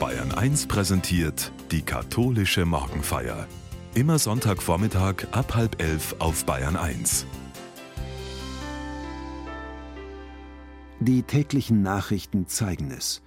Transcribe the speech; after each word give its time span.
Bayern 0.00 0.32
1 0.32 0.66
präsentiert 0.66 1.52
die 1.70 1.82
katholische 1.82 2.64
Morgenfeier. 2.64 3.46
Immer 3.94 4.18
Sonntagvormittag 4.18 5.26
ab 5.32 5.54
halb 5.54 5.82
elf 5.82 6.16
auf 6.20 6.46
Bayern 6.46 6.76
1. 6.76 7.26
Die 11.00 11.22
täglichen 11.22 11.82
Nachrichten 11.82 12.46
zeigen 12.46 12.90
es. 12.90 13.20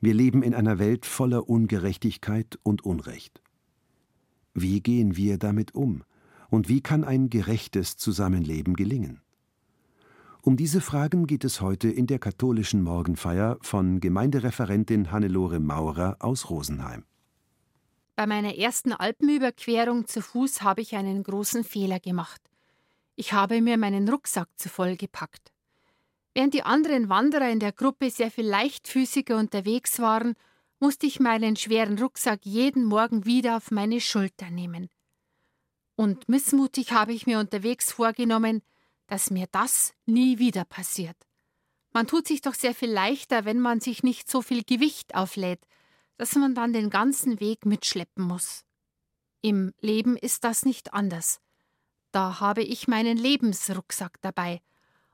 Wir 0.00 0.14
leben 0.14 0.44
in 0.44 0.54
einer 0.54 0.78
Welt 0.78 1.06
voller 1.06 1.48
Ungerechtigkeit 1.48 2.56
und 2.62 2.84
Unrecht. 2.84 3.42
Wie 4.54 4.80
gehen 4.80 5.16
wir 5.16 5.38
damit 5.38 5.74
um? 5.74 6.04
Und 6.50 6.68
wie 6.68 6.82
kann 6.82 7.02
ein 7.02 7.30
gerechtes 7.30 7.96
Zusammenleben 7.96 8.74
gelingen? 8.74 9.21
Um 10.44 10.56
diese 10.56 10.80
Fragen 10.80 11.28
geht 11.28 11.44
es 11.44 11.60
heute 11.60 11.88
in 11.88 12.08
der 12.08 12.18
katholischen 12.18 12.82
Morgenfeier 12.82 13.58
von 13.62 14.00
Gemeindereferentin 14.00 15.12
Hannelore 15.12 15.60
Maurer 15.60 16.16
aus 16.18 16.50
Rosenheim. 16.50 17.04
Bei 18.16 18.26
meiner 18.26 18.56
ersten 18.56 18.92
Alpenüberquerung 18.92 20.08
zu 20.08 20.20
Fuß 20.20 20.62
habe 20.62 20.80
ich 20.80 20.96
einen 20.96 21.22
großen 21.22 21.62
Fehler 21.62 22.00
gemacht. 22.00 22.40
Ich 23.14 23.32
habe 23.32 23.60
mir 23.60 23.78
meinen 23.78 24.08
Rucksack 24.08 24.48
zu 24.56 24.68
voll 24.68 24.96
gepackt. 24.96 25.52
Während 26.34 26.54
die 26.54 26.64
anderen 26.64 27.08
Wanderer 27.08 27.48
in 27.48 27.60
der 27.60 27.70
Gruppe 27.70 28.10
sehr 28.10 28.32
viel 28.32 28.48
leichtfüßiger 28.48 29.38
unterwegs 29.38 30.00
waren, 30.00 30.34
musste 30.80 31.06
ich 31.06 31.20
meinen 31.20 31.54
schweren 31.54 32.00
Rucksack 32.00 32.40
jeden 32.42 32.84
Morgen 32.84 33.24
wieder 33.26 33.58
auf 33.58 33.70
meine 33.70 34.00
Schulter 34.00 34.50
nehmen. 34.50 34.88
Und 35.94 36.28
missmutig 36.28 36.90
habe 36.90 37.12
ich 37.12 37.28
mir 37.28 37.38
unterwegs 37.38 37.92
vorgenommen, 37.92 38.62
dass 39.12 39.30
mir 39.30 39.46
das 39.52 39.92
nie 40.06 40.38
wieder 40.38 40.64
passiert. 40.64 41.18
Man 41.92 42.06
tut 42.06 42.26
sich 42.26 42.40
doch 42.40 42.54
sehr 42.54 42.74
viel 42.74 42.90
leichter, 42.90 43.44
wenn 43.44 43.60
man 43.60 43.78
sich 43.78 44.02
nicht 44.02 44.30
so 44.30 44.40
viel 44.40 44.64
Gewicht 44.64 45.14
auflädt, 45.14 45.60
dass 46.16 46.34
man 46.34 46.54
dann 46.54 46.72
den 46.72 46.88
ganzen 46.88 47.38
Weg 47.38 47.66
mitschleppen 47.66 48.24
muss. 48.24 48.64
Im 49.42 49.74
Leben 49.82 50.16
ist 50.16 50.44
das 50.44 50.64
nicht 50.64 50.94
anders. 50.94 51.42
Da 52.10 52.40
habe 52.40 52.62
ich 52.62 52.88
meinen 52.88 53.18
Lebensrucksack 53.18 54.18
dabei. 54.22 54.62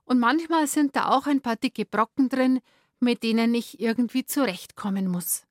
Und 0.05 0.21
manchmal 0.21 0.69
sind 0.69 0.95
da 0.95 1.09
auch 1.09 1.27
ein 1.27 1.41
paar 1.41 1.57
dicke 1.57 1.85
Brocken 1.85 2.29
drin, 2.29 2.61
mit 3.01 3.25
denen 3.25 3.53
ich 3.53 3.81
irgendwie 3.81 4.25
zurechtkommen 4.25 5.09
muss. 5.09 5.43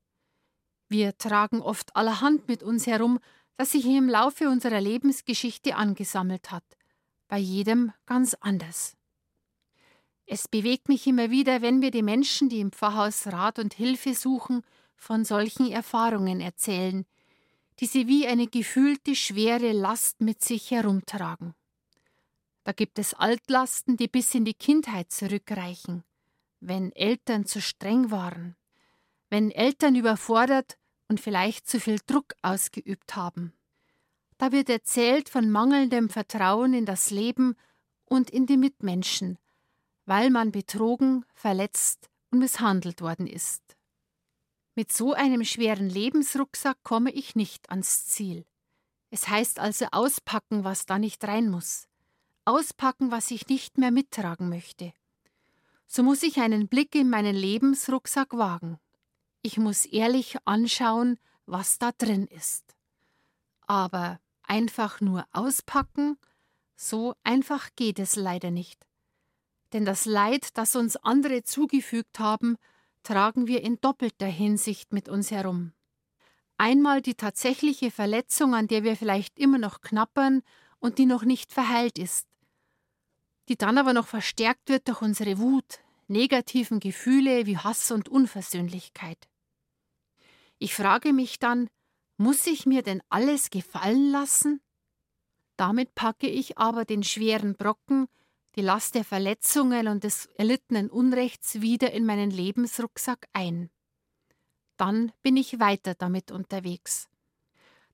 Wir 0.88 1.18
tragen 1.18 1.62
oft 1.62 1.98
allerhand 1.98 2.48
mit 2.48 2.64
uns 2.64 2.88
herum, 2.88 3.20
das 3.58 3.74
sich 3.74 3.86
im 3.88 4.08
Laufe 4.08 4.48
unserer 4.48 4.80
Lebensgeschichte 4.80 5.76
angesammelt 5.76 6.50
hat 6.50 6.77
bei 7.28 7.38
jedem 7.38 7.92
ganz 8.06 8.36
anders. 8.36 8.96
Es 10.26 10.48
bewegt 10.48 10.90
mich 10.90 11.08
immer 11.08 11.32
wieder, 11.32 11.62
wenn 11.62 11.80
mir 11.80 11.92
die 11.92 12.04
Menschen, 12.04 12.50
die 12.50 12.60
im 12.60 12.72
Pfarrhaus 12.72 13.28
Rat 13.28 13.60
und 13.60 13.74
Hilfe 13.74 14.14
suchen, 14.14 14.62
von 14.98 15.24
solchen 15.24 15.72
Erfahrungen 15.72 16.42
erzählen, 16.42 17.06
die 17.80 17.86
sie 17.86 18.08
wie 18.08 18.28
eine 18.28 18.48
gefühlte 18.48 19.16
schwere 19.16 19.72
Last 19.72 20.20
mit 20.20 20.44
sich 20.44 20.72
herumtragen. 20.72 21.54
Da 22.64 22.74
gibt 22.74 23.00
es 23.00 23.14
Altlasten, 23.14 23.96
die 23.96 24.10
bis 24.10 24.36
in 24.36 24.44
die 24.44 24.54
Kindheit 24.54 25.12
zurückreichen, 25.12 26.04
wenn 26.60 26.92
Eltern 26.92 27.46
zu 27.46 27.62
streng 27.62 28.12
waren, 28.12 28.58
wenn 29.30 29.52
Eltern 29.52 29.96
überfordert 29.96 30.78
und 31.08 31.22
vielleicht 31.22 31.70
zu 31.70 31.80
viel 31.80 32.00
Druck 32.06 32.34
ausgeübt 32.42 33.16
haben. 33.16 33.54
Da 34.38 34.52
wird 34.52 34.70
erzählt 34.70 35.30
von 35.30 35.50
mangelndem 35.50 36.10
Vertrauen 36.10 36.74
in 36.74 36.86
das 36.86 37.10
Leben 37.10 37.56
und 38.06 38.30
in 38.30 38.46
die 38.46 38.58
Mitmenschen, 38.58 39.38
weil 40.06 40.30
man 40.30 40.52
betrogen, 40.52 41.26
verletzt 41.34 42.10
und 42.32 42.40
misshandelt 42.40 43.02
worden 43.02 43.28
ist. 43.28 43.64
Mit 44.76 44.94
so 44.94 45.14
einem 45.14 45.44
schweren 45.44 45.90
Lebensrucksack 45.90 46.78
komme 46.84 47.12
ich 47.12 47.36
nicht 47.36 47.72
ans 47.72 48.06
Ziel. 48.06 48.46
Es 49.10 49.28
heißt 49.28 49.60
also 49.60 49.88
auspacken, 49.92 50.64
was 50.64 50.86
da 50.86 51.00
nicht 51.00 51.24
rein 51.24 51.50
muss. 51.50 51.88
Auspacken, 52.46 53.10
was 53.10 53.32
ich 53.32 53.48
nicht 53.48 53.78
mehr 53.78 53.92
mittragen 53.92 54.50
möchte. 54.50 54.94
So 55.88 56.04
muss 56.04 56.22
ich 56.22 56.40
einen 56.40 56.68
Blick 56.68 56.94
in 56.94 57.10
meinen 57.10 57.36
Lebensrucksack 57.36 58.38
wagen. 58.38 58.78
Ich 59.42 59.58
muss 59.58 59.86
ehrlich 59.86 60.36
anschauen, 60.46 61.18
was 61.46 61.80
da 61.80 61.92
drin 61.98 62.28
ist. 62.28 62.76
Aber 63.66 64.20
einfach 64.48 65.02
nur 65.02 65.26
auspacken, 65.32 66.18
so 66.76 67.16
einfach 67.24 67.70
geht 67.76 68.00
es 68.00 68.16
leider 68.16 68.52
nicht. 68.52 68.86
Denn 69.74 69.86
das 69.86 70.06
Leid, 70.06 70.58
das 70.58 70.76
uns 70.76 70.96
andere 70.98 71.44
zugefügt 71.44 72.20
haben, 72.20 72.58
tragen 73.04 73.48
wir 73.48 73.64
in 73.64 73.80
doppelter 73.82 74.28
Hinsicht 74.28 74.94
mit 74.94 75.10
uns 75.10 75.32
herum. 75.32 75.74
Einmal 76.58 77.02
die 77.02 77.16
tatsächliche 77.16 77.92
Verletzung, 77.92 78.56
an 78.56 78.68
der 78.68 78.84
wir 78.84 78.96
vielleicht 78.96 79.38
immer 79.38 79.58
noch 79.58 79.82
knappern 79.82 80.42
und 80.80 80.98
die 80.98 81.06
noch 81.06 81.24
nicht 81.24 81.52
verheilt 81.52 82.00
ist, 82.00 82.28
die 83.48 83.58
dann 83.58 83.78
aber 83.78 83.94
noch 83.94 84.08
verstärkt 84.08 84.70
wird 84.70 84.88
durch 84.88 85.02
unsere 85.02 85.38
Wut, 85.38 85.80
negativen 86.08 86.80
Gefühle 86.80 87.46
wie 87.46 87.58
Hass 87.58 87.92
und 87.92 88.10
Unversöhnlichkeit. 88.10 89.28
Ich 90.60 90.74
frage 90.74 91.14
mich 91.14 91.40
dann, 91.40 91.70
muss 92.18 92.46
ich 92.48 92.66
mir 92.66 92.82
denn 92.82 93.02
alles 93.10 93.50
gefallen 93.50 94.12
lassen? 94.12 94.62
Damit 95.56 95.96
packe 95.96 96.28
ich 96.28 96.58
aber 96.58 96.86
den 96.86 97.04
schweren 97.04 97.56
Brocken, 97.56 98.08
die 98.56 98.62
Last 98.62 98.96
der 98.96 99.04
Verletzungen 99.04 99.88
und 99.88 100.04
des 100.04 100.26
erlittenen 100.38 100.90
Unrechts 100.90 101.62
wieder 101.62 101.92
in 101.92 102.06
meinen 102.06 102.32
Lebensrucksack 102.32 103.28
ein. 103.34 103.70
Dann 104.78 105.12
bin 105.22 105.38
ich 105.38 105.60
weiter 105.60 105.96
damit 105.96 106.32
unterwegs. 106.32 107.08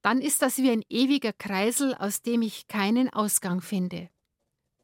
Dann 0.01 0.21
ist 0.21 0.41
das 0.41 0.57
wie 0.57 0.69
ein 0.69 0.83
ewiger 0.89 1.31
Kreisel, 1.31 1.93
aus 1.95 2.21
dem 2.21 2.41
ich 2.41 2.67
keinen 2.67 3.09
Ausgang 3.11 3.61
finde. 3.61 4.09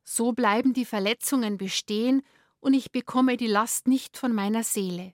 So 0.03 0.31
bleiben 0.31 0.73
die 0.73 0.85
Verletzungen 0.85 1.57
bestehen 1.57 2.23
und 2.59 2.73
ich 2.73 2.91
bekomme 2.91 3.37
die 3.37 3.47
Last 3.47 3.87
nicht 3.87 4.17
von 4.17 4.33
meiner 4.33 4.63
Seele. 4.63 5.13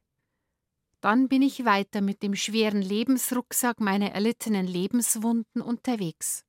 Dann 1.05 1.27
bin 1.27 1.43
ich 1.43 1.65
weiter 1.65 2.01
mit 2.01 2.23
dem 2.23 2.33
schweren 2.33 2.81
Lebensrucksack 2.81 3.79
meiner 3.79 4.13
erlittenen 4.13 4.65
Lebenswunden 4.65 5.61
unterwegs. 5.61 6.43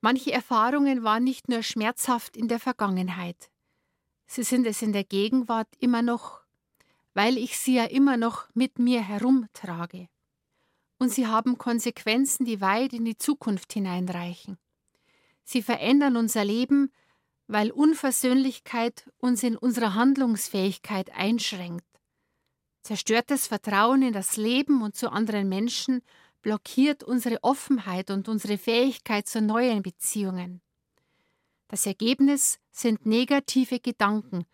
Manche 0.00 0.32
Erfahrungen 0.32 1.04
waren 1.04 1.22
nicht 1.22 1.48
nur 1.48 1.62
schmerzhaft 1.62 2.36
in 2.36 2.48
der 2.48 2.58
Vergangenheit, 2.58 3.52
sie 4.26 4.42
sind 4.42 4.66
es 4.66 4.82
in 4.82 4.92
der 4.92 5.04
Gegenwart 5.04 5.68
immer 5.78 6.02
noch, 6.02 6.40
weil 7.14 7.38
ich 7.38 7.56
sie 7.56 7.76
ja 7.76 7.84
immer 7.84 8.16
noch 8.16 8.48
mit 8.52 8.80
mir 8.80 9.00
herumtrage. 9.00 10.08
Und 10.98 11.10
sie 11.10 11.28
haben 11.28 11.58
Konsequenzen, 11.58 12.46
die 12.46 12.60
weit 12.60 12.94
in 12.94 13.04
die 13.04 13.16
Zukunft 13.16 13.72
hineinreichen. 13.74 14.58
Sie 15.44 15.62
verändern 15.62 16.16
unser 16.16 16.44
Leben, 16.44 16.90
weil 17.46 17.70
Unversöhnlichkeit 17.70 19.08
uns 19.18 19.44
in 19.44 19.56
unserer 19.56 19.94
Handlungsfähigkeit 19.94 21.12
einschränkt 21.14 21.91
Zerstörtes 22.82 23.46
Vertrauen 23.46 24.02
in 24.02 24.12
das 24.12 24.36
Leben 24.36 24.82
und 24.82 24.96
zu 24.96 25.10
anderen 25.10 25.48
Menschen 25.48 26.02
blockiert 26.42 27.04
unsere 27.04 27.42
Offenheit 27.42 28.10
und 28.10 28.28
unsere 28.28 28.58
Fähigkeit 28.58 29.28
zu 29.28 29.40
neuen 29.40 29.82
Beziehungen. 29.82 30.60
Das 31.68 31.86
Ergebnis 31.86 32.58
sind 32.72 33.06
negative 33.06 33.78
Gedanken, 33.78 34.44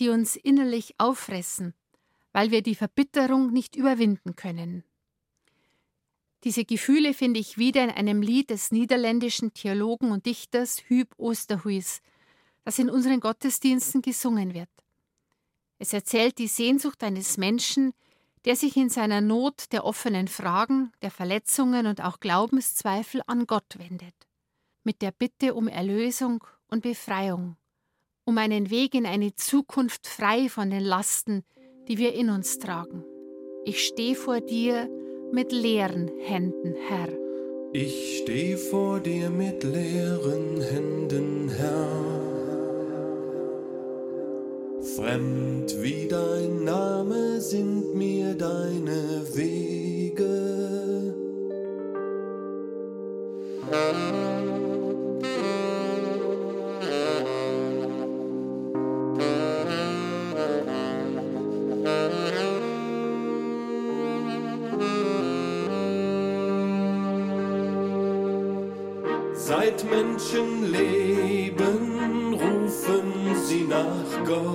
die 0.00 0.08
uns 0.08 0.34
innerlich 0.34 0.94
auffressen, 0.98 1.72
weil 2.32 2.50
wir 2.50 2.62
die 2.62 2.74
Verbitterung 2.74 3.52
nicht 3.52 3.76
überwinden 3.76 4.34
können. 4.34 4.82
Diese 6.44 6.64
Gefühle 6.64 7.14
finde 7.14 7.40
ich 7.40 7.58
wieder 7.58 7.84
in 7.84 7.90
einem 7.90 8.22
Lied 8.22 8.50
des 8.50 8.72
niederländischen 8.72 9.54
Theologen 9.54 10.10
und 10.10 10.26
Dichters 10.26 10.82
Hüb 10.88 11.14
Osterhuis, 11.16 12.00
das 12.64 12.78
in 12.78 12.90
unseren 12.90 13.20
Gottesdiensten 13.20 14.02
gesungen 14.02 14.52
wird. 14.52 14.68
Es 15.78 15.92
erzählt 15.92 16.38
die 16.38 16.48
Sehnsucht 16.48 17.02
eines 17.04 17.36
Menschen, 17.36 17.92
der 18.44 18.56
sich 18.56 18.76
in 18.76 18.88
seiner 18.88 19.20
Not 19.20 19.72
der 19.72 19.84
offenen 19.84 20.28
Fragen, 20.28 20.92
der 21.02 21.10
Verletzungen 21.10 21.86
und 21.86 22.02
auch 22.02 22.20
Glaubenszweifel 22.20 23.22
an 23.26 23.46
Gott 23.46 23.78
wendet, 23.78 24.14
mit 24.84 25.02
der 25.02 25.12
Bitte 25.12 25.54
um 25.54 25.68
Erlösung 25.68 26.42
und 26.68 26.82
Befreiung, 26.82 27.56
um 28.24 28.38
einen 28.38 28.70
Weg 28.70 28.94
in 28.94 29.06
eine 29.06 29.34
Zukunft 29.34 30.06
frei 30.06 30.48
von 30.48 30.70
den 30.70 30.82
Lasten, 30.82 31.44
die 31.88 31.98
wir 31.98 32.14
in 32.14 32.30
uns 32.30 32.58
tragen. 32.58 33.04
Ich 33.64 33.86
stehe 33.86 34.14
vor 34.14 34.40
dir 34.40 34.88
mit 35.32 35.52
leeren 35.52 36.10
Händen, 36.20 36.74
Herr. 36.88 37.08
Ich 37.72 38.20
stehe 38.22 38.56
vor 38.56 39.00
dir 39.00 39.28
mit 39.28 39.62
leeren 39.62 40.62
Händen, 40.62 41.50
Herr. 41.50 42.27
Fremd 44.98 45.80
wie 45.80 46.08
dein 46.08 46.64
Name 46.64 47.40
sind 47.40 47.94
mir 47.94 48.34
deine 48.34 49.22
Wege. 49.32 51.14
Seit 69.34 69.84
Menschen 69.88 70.72
leben, 70.72 72.34
rufen 72.34 73.36
sie 73.46 73.62
nach 73.62 74.24
Gott. 74.26 74.47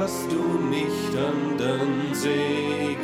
Hast 0.00 0.32
du 0.32 0.42
nicht 0.76 1.12
an 1.28 1.58
den 1.58 2.14
Segen. 2.14 2.98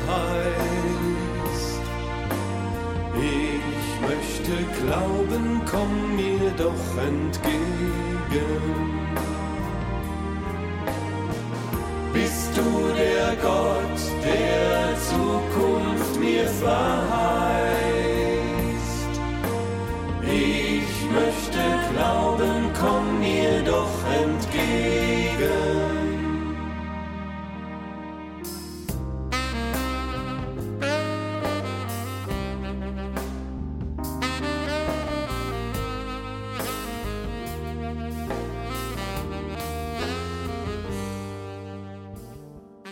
Ich 3.37 3.87
möchte 4.09 4.53
glauben, 4.81 5.61
komm 5.69 5.93
mir 6.15 6.49
doch 6.57 6.87
entgegen. 7.11 8.57
Bist 12.13 12.51
du 12.57 12.67
der 12.95 13.35
Gott, 13.43 13.99
der 14.23 14.95
Zukunft 15.11 16.19
mir 16.19 16.47
verheißt? 16.47 17.26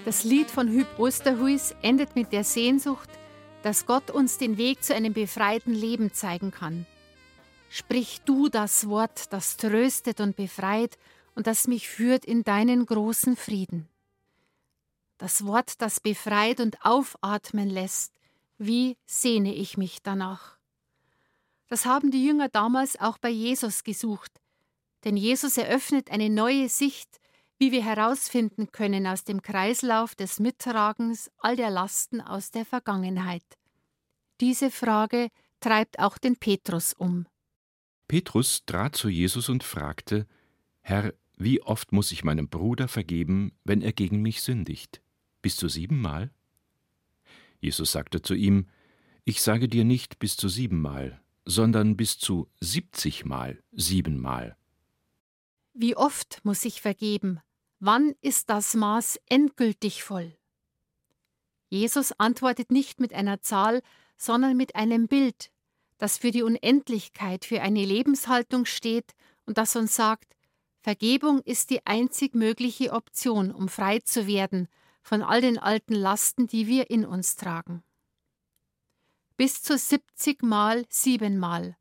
Das 0.05 0.23
Lied 0.23 0.51
von 0.51 0.67
Hüb 0.69 0.85
Osterhuis 0.99 1.73
endet 1.81 2.15
mit 2.15 2.31
der 2.31 2.43
Sehnsucht, 2.43 3.09
dass 3.63 3.87
Gott 3.87 4.11
uns 4.11 4.37
den 4.37 4.55
Weg 4.59 4.83
zu 4.83 4.93
einem 4.93 5.13
befreiten 5.13 5.73
Leben 5.73 6.13
zeigen 6.13 6.51
kann. 6.51 6.85
Sprich 7.69 8.21
du 8.23 8.47
das 8.47 8.87
Wort, 8.87 9.33
das 9.33 9.57
tröstet 9.57 10.21
und 10.21 10.35
befreit 10.35 10.99
und 11.33 11.47
das 11.47 11.67
mich 11.67 11.89
führt 11.89 12.23
in 12.23 12.43
deinen 12.43 12.85
großen 12.85 13.35
Frieden. 13.35 13.89
Das 15.17 15.43
Wort, 15.43 15.81
das 15.81 15.99
befreit 15.99 16.59
und 16.59 16.85
aufatmen 16.85 17.67
lässt, 17.67 18.13
wie 18.59 18.97
sehne 19.07 19.55
ich 19.55 19.75
mich 19.75 20.03
danach. 20.03 20.59
Das 21.67 21.87
haben 21.87 22.11
die 22.11 22.23
Jünger 22.23 22.49
damals 22.49 22.99
auch 22.99 23.17
bei 23.17 23.29
Jesus 23.29 23.83
gesucht, 23.83 24.39
denn 25.03 25.17
Jesus 25.17 25.57
eröffnet 25.57 26.11
eine 26.11 26.29
neue 26.29 26.69
Sicht, 26.69 27.19
wie 27.57 27.71
wir 27.71 27.83
herausfinden 27.83 28.71
können 28.71 29.07
aus 29.07 29.23
dem 29.23 29.41
Kreislauf 29.41 30.15
des 30.15 30.39
Mittragens 30.39 31.31
all 31.37 31.55
der 31.55 31.69
Lasten 31.69 32.21
aus 32.21 32.51
der 32.51 32.65
Vergangenheit. 32.65 33.45
Diese 34.41 34.69
Frage 34.71 35.29
treibt 35.61 35.99
auch 35.99 36.17
den 36.17 36.35
Petrus 36.35 36.93
um. 36.93 37.25
Petrus 38.07 38.65
trat 38.65 38.95
zu 38.95 39.09
Jesus 39.09 39.49
und 39.49 39.63
fragte: 39.63 40.27
Herr, 40.81 41.13
wie 41.37 41.61
oft 41.61 41.91
muss 41.91 42.11
ich 42.11 42.23
meinem 42.23 42.49
Bruder 42.49 42.87
vergeben, 42.87 43.57
wenn 43.63 43.81
er 43.81 43.93
gegen 43.93 44.21
mich 44.21 44.41
sündigt? 44.41 45.01
Bis 45.41 45.55
zu 45.55 45.67
siebenmal? 45.69 46.31
Jesus 47.59 47.91
sagte 47.93 48.21
zu 48.21 48.35
ihm: 48.35 48.67
Ich 49.23 49.41
sage 49.41 49.67
dir 49.67 49.85
nicht 49.85 50.19
bis 50.19 50.37
zu 50.37 50.49
siebenmal, 50.49 51.21
sondern 51.45 51.95
bis 51.95 52.17
zu 52.17 52.49
siebzigmal 52.59 53.63
siebenmal. 53.71 54.57
Wie 55.73 55.95
oft 55.95 56.39
muss 56.43 56.63
ich 56.63 56.81
vergeben? 56.81 57.39
Wann 57.79 58.15
ist 58.21 58.49
das 58.49 58.73
Maß 58.73 59.19
endgültig 59.27 60.03
voll? 60.03 60.37
Jesus 61.69 62.13
antwortet 62.13 62.71
nicht 62.71 62.99
mit 62.99 63.13
einer 63.13 63.41
Zahl, 63.41 63.81
sondern 64.17 64.55
mit 64.55 64.75
einem 64.75 65.07
Bild, 65.07 65.51
das 65.97 66.17
für 66.17 66.31
die 66.31 66.43
Unendlichkeit, 66.43 67.43
für 67.45 67.61
eine 67.61 67.83
Lebenshaltung 67.83 68.65
steht 68.65 69.13
und 69.45 69.57
das 69.57 69.75
uns 69.75 69.95
sagt, 69.95 70.35
Vergebung 70.79 71.41
ist 71.41 71.69
die 71.69 71.85
einzig 71.85 72.35
mögliche 72.35 72.91
Option, 72.91 73.51
um 73.51 73.67
frei 73.67 73.99
zu 73.99 74.27
werden 74.27 74.67
von 75.01 75.21
all 75.21 75.41
den 75.41 75.57
alten 75.57 75.93
Lasten, 75.93 76.47
die 76.47 76.67
wir 76.67 76.89
in 76.89 77.05
uns 77.05 77.35
tragen. 77.35 77.83
Bis 79.37 79.61
zu 79.61 79.77
70 79.77 80.43
Mal 80.43 80.85
siebenmal. 80.89 81.75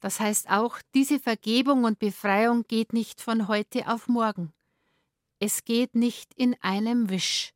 Das 0.00 0.20
heißt 0.20 0.50
auch, 0.50 0.78
diese 0.94 1.18
Vergebung 1.18 1.84
und 1.84 1.98
Befreiung 1.98 2.64
geht 2.64 2.92
nicht 2.92 3.20
von 3.20 3.48
heute 3.48 3.88
auf 3.88 4.08
morgen. 4.08 4.52
Es 5.38 5.64
geht 5.64 5.94
nicht 5.94 6.32
in 6.34 6.56
einem 6.62 7.10
Wisch. 7.10 7.52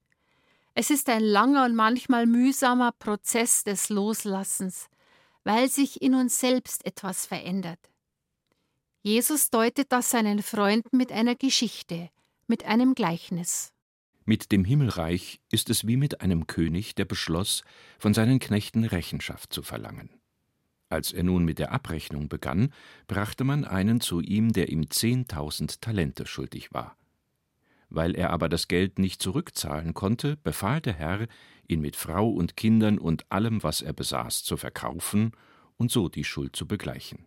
Es 0.74 0.90
ist 0.90 1.08
ein 1.08 1.22
langer 1.22 1.64
und 1.64 1.74
manchmal 1.74 2.26
mühsamer 2.26 2.92
Prozess 2.92 3.64
des 3.64 3.88
Loslassens, 3.88 4.88
weil 5.44 5.68
sich 5.68 6.02
in 6.02 6.14
uns 6.14 6.38
selbst 6.38 6.84
etwas 6.84 7.26
verändert. 7.26 7.78
Jesus 9.02 9.48
deutet 9.48 9.92
das 9.92 10.10
seinen 10.10 10.42
Freunden 10.42 10.98
mit 10.98 11.10
einer 11.10 11.34
Geschichte, 11.34 12.10
mit 12.46 12.64
einem 12.64 12.94
Gleichnis. 12.94 13.72
Mit 14.26 14.52
dem 14.52 14.64
Himmelreich 14.64 15.40
ist 15.50 15.70
es 15.70 15.86
wie 15.86 15.96
mit 15.96 16.20
einem 16.20 16.46
König, 16.46 16.94
der 16.94 17.06
beschloss, 17.06 17.62
von 17.98 18.12
seinen 18.12 18.38
Knechten 18.38 18.84
Rechenschaft 18.84 19.52
zu 19.52 19.62
verlangen. 19.62 20.10
Als 20.90 21.12
er 21.12 21.22
nun 21.22 21.44
mit 21.44 21.58
der 21.58 21.72
Abrechnung 21.72 22.28
begann, 22.28 22.74
brachte 23.06 23.44
man 23.44 23.64
einen 23.64 24.00
zu 24.00 24.20
ihm, 24.20 24.52
der 24.52 24.68
ihm 24.68 24.90
zehntausend 24.90 25.80
Talente 25.80 26.26
schuldig 26.26 26.74
war. 26.74 26.96
Weil 27.90 28.14
er 28.14 28.30
aber 28.30 28.48
das 28.48 28.68
Geld 28.68 28.98
nicht 28.98 29.20
zurückzahlen 29.20 29.94
konnte, 29.94 30.36
befahl 30.36 30.80
der 30.80 30.94
Herr, 30.94 31.26
ihn 31.66 31.80
mit 31.80 31.96
Frau 31.96 32.28
und 32.30 32.56
Kindern 32.56 32.98
und 32.98 33.30
allem, 33.30 33.62
was 33.62 33.82
er 33.82 33.92
besaß, 33.92 34.44
zu 34.44 34.56
verkaufen 34.56 35.32
und 35.76 35.90
so 35.90 36.08
die 36.08 36.24
Schuld 36.24 36.56
zu 36.56 36.66
begleichen. 36.66 37.26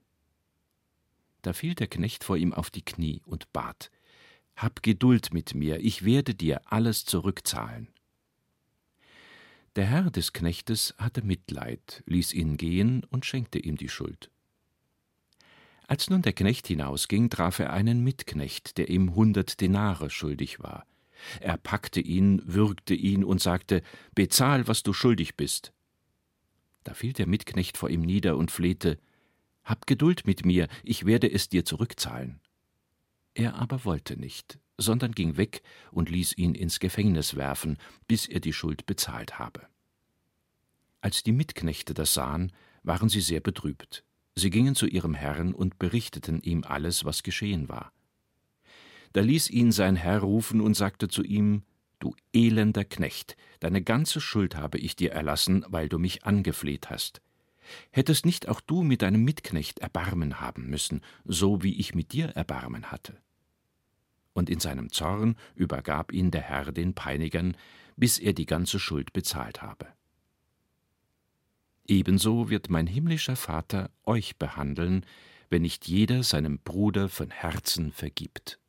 Da 1.41 1.53
fiel 1.53 1.75
der 1.75 1.87
Knecht 1.87 2.23
vor 2.23 2.37
ihm 2.37 2.53
auf 2.53 2.71
die 2.71 2.83
Knie 2.83 3.21
und 3.25 3.51
bat 3.51 3.91
Hab 4.55 4.81
Geduld 4.81 5.33
mit 5.33 5.53
mir, 5.53 5.79
ich 5.81 6.05
werde 6.05 6.33
dir 6.33 6.61
alles 6.65 7.05
zurückzahlen. 7.05 7.89
Der 9.75 9.85
Herr 9.85 10.11
des 10.11 10.33
Knechtes 10.33 10.93
hatte 10.97 11.23
Mitleid, 11.23 12.03
ließ 12.05 12.33
ihn 12.33 12.57
gehen 12.57 13.03
und 13.09 13.25
schenkte 13.25 13.59
ihm 13.59 13.75
die 13.75 13.89
Schuld. 13.89 14.29
Als 15.87 16.09
nun 16.09 16.21
der 16.21 16.33
Knecht 16.33 16.67
hinausging, 16.67 17.29
traf 17.29 17.59
er 17.59 17.73
einen 17.73 18.03
Mitknecht, 18.03 18.77
der 18.77 18.89
ihm 18.89 19.15
hundert 19.15 19.59
Denare 19.61 20.09
schuldig 20.09 20.59
war. 20.59 20.85
Er 21.39 21.57
packte 21.57 21.99
ihn, 21.99 22.41
würgte 22.45 22.93
ihn 22.93 23.23
und 23.23 23.41
sagte 23.41 23.81
Bezahl, 24.15 24.67
was 24.67 24.83
du 24.83 24.93
schuldig 24.93 25.35
bist. 25.35 25.73
Da 26.83 26.93
fiel 26.93 27.13
der 27.13 27.27
Mitknecht 27.27 27.77
vor 27.77 27.89
ihm 27.89 28.01
nieder 28.01 28.37
und 28.37 28.51
flehte 28.51 28.99
Hab 29.63 29.87
Geduld 29.87 30.25
mit 30.25 30.45
mir, 30.45 30.67
ich 30.83 31.05
werde 31.05 31.31
es 31.31 31.49
dir 31.49 31.63
zurückzahlen. 31.65 32.41
Er 33.33 33.55
aber 33.55 33.85
wollte 33.85 34.17
nicht, 34.19 34.59
sondern 34.77 35.13
ging 35.13 35.37
weg 35.37 35.63
und 35.91 36.09
ließ 36.09 36.37
ihn 36.37 36.55
ins 36.55 36.79
Gefängnis 36.79 37.35
werfen, 37.35 37.77
bis 38.07 38.27
er 38.27 38.39
die 38.39 38.53
Schuld 38.53 38.85
bezahlt 38.85 39.39
habe. 39.39 39.67
Als 41.01 41.23
die 41.23 41.31
Mitknechte 41.31 41.93
das 41.93 42.13
sahen, 42.13 42.51
waren 42.83 43.09
sie 43.09 43.21
sehr 43.21 43.39
betrübt. 43.39 44.03
Sie 44.35 44.49
gingen 44.49 44.75
zu 44.75 44.87
ihrem 44.87 45.13
Herrn 45.13 45.53
und 45.53 45.79
berichteten 45.79 46.41
ihm 46.41 46.63
alles, 46.63 47.05
was 47.05 47.23
geschehen 47.23 47.69
war. 47.69 47.91
Da 49.13 49.21
ließ 49.21 49.49
ihn 49.51 49.71
sein 49.71 49.95
Herr 49.95 50.19
rufen 50.19 50.59
und 50.59 50.73
sagte 50.73 51.07
zu 51.07 51.23
ihm 51.23 51.63
Du 51.99 52.15
elender 52.33 52.83
Knecht, 52.83 53.37
deine 53.61 53.81
ganze 53.81 54.19
Schuld 54.19 54.57
habe 54.57 54.77
ich 54.77 54.97
dir 54.97 55.13
erlassen, 55.13 55.63
weil 55.69 55.87
du 55.87 55.99
mich 55.99 56.25
angefleht 56.25 56.89
hast. 56.89 57.21
Hättest 57.91 58.25
nicht 58.25 58.49
auch 58.49 58.59
du 58.59 58.83
mit 58.83 59.01
deinem 59.01 59.23
Mitknecht 59.23 59.79
Erbarmen 59.79 60.41
haben 60.41 60.69
müssen, 60.69 60.99
so 61.23 61.63
wie 61.63 61.79
ich 61.79 61.95
mit 61.95 62.11
dir 62.11 62.29
Erbarmen 62.29 62.91
hatte? 62.91 63.21
Und 64.33 64.49
in 64.49 64.59
seinem 64.59 64.91
Zorn 64.91 65.37
übergab 65.55 66.11
ihn 66.11 66.31
der 66.31 66.41
Herr 66.41 66.73
den 66.73 66.93
Peinigern, 66.93 67.55
bis 67.95 68.19
er 68.19 68.33
die 68.33 68.47
ganze 68.47 68.79
Schuld 68.79 69.13
bezahlt 69.13 69.61
habe. 69.61 69.87
Ebenso 71.85 72.49
wird 72.49 72.69
mein 72.69 72.87
himmlischer 72.87 73.35
Vater 73.35 73.89
euch 74.05 74.37
behandeln, 74.37 75.05
wenn 75.49 75.63
nicht 75.63 75.87
jeder 75.87 76.23
seinem 76.23 76.59
Bruder 76.59 77.09
von 77.09 77.29
Herzen 77.29 77.91
vergibt. 77.91 78.59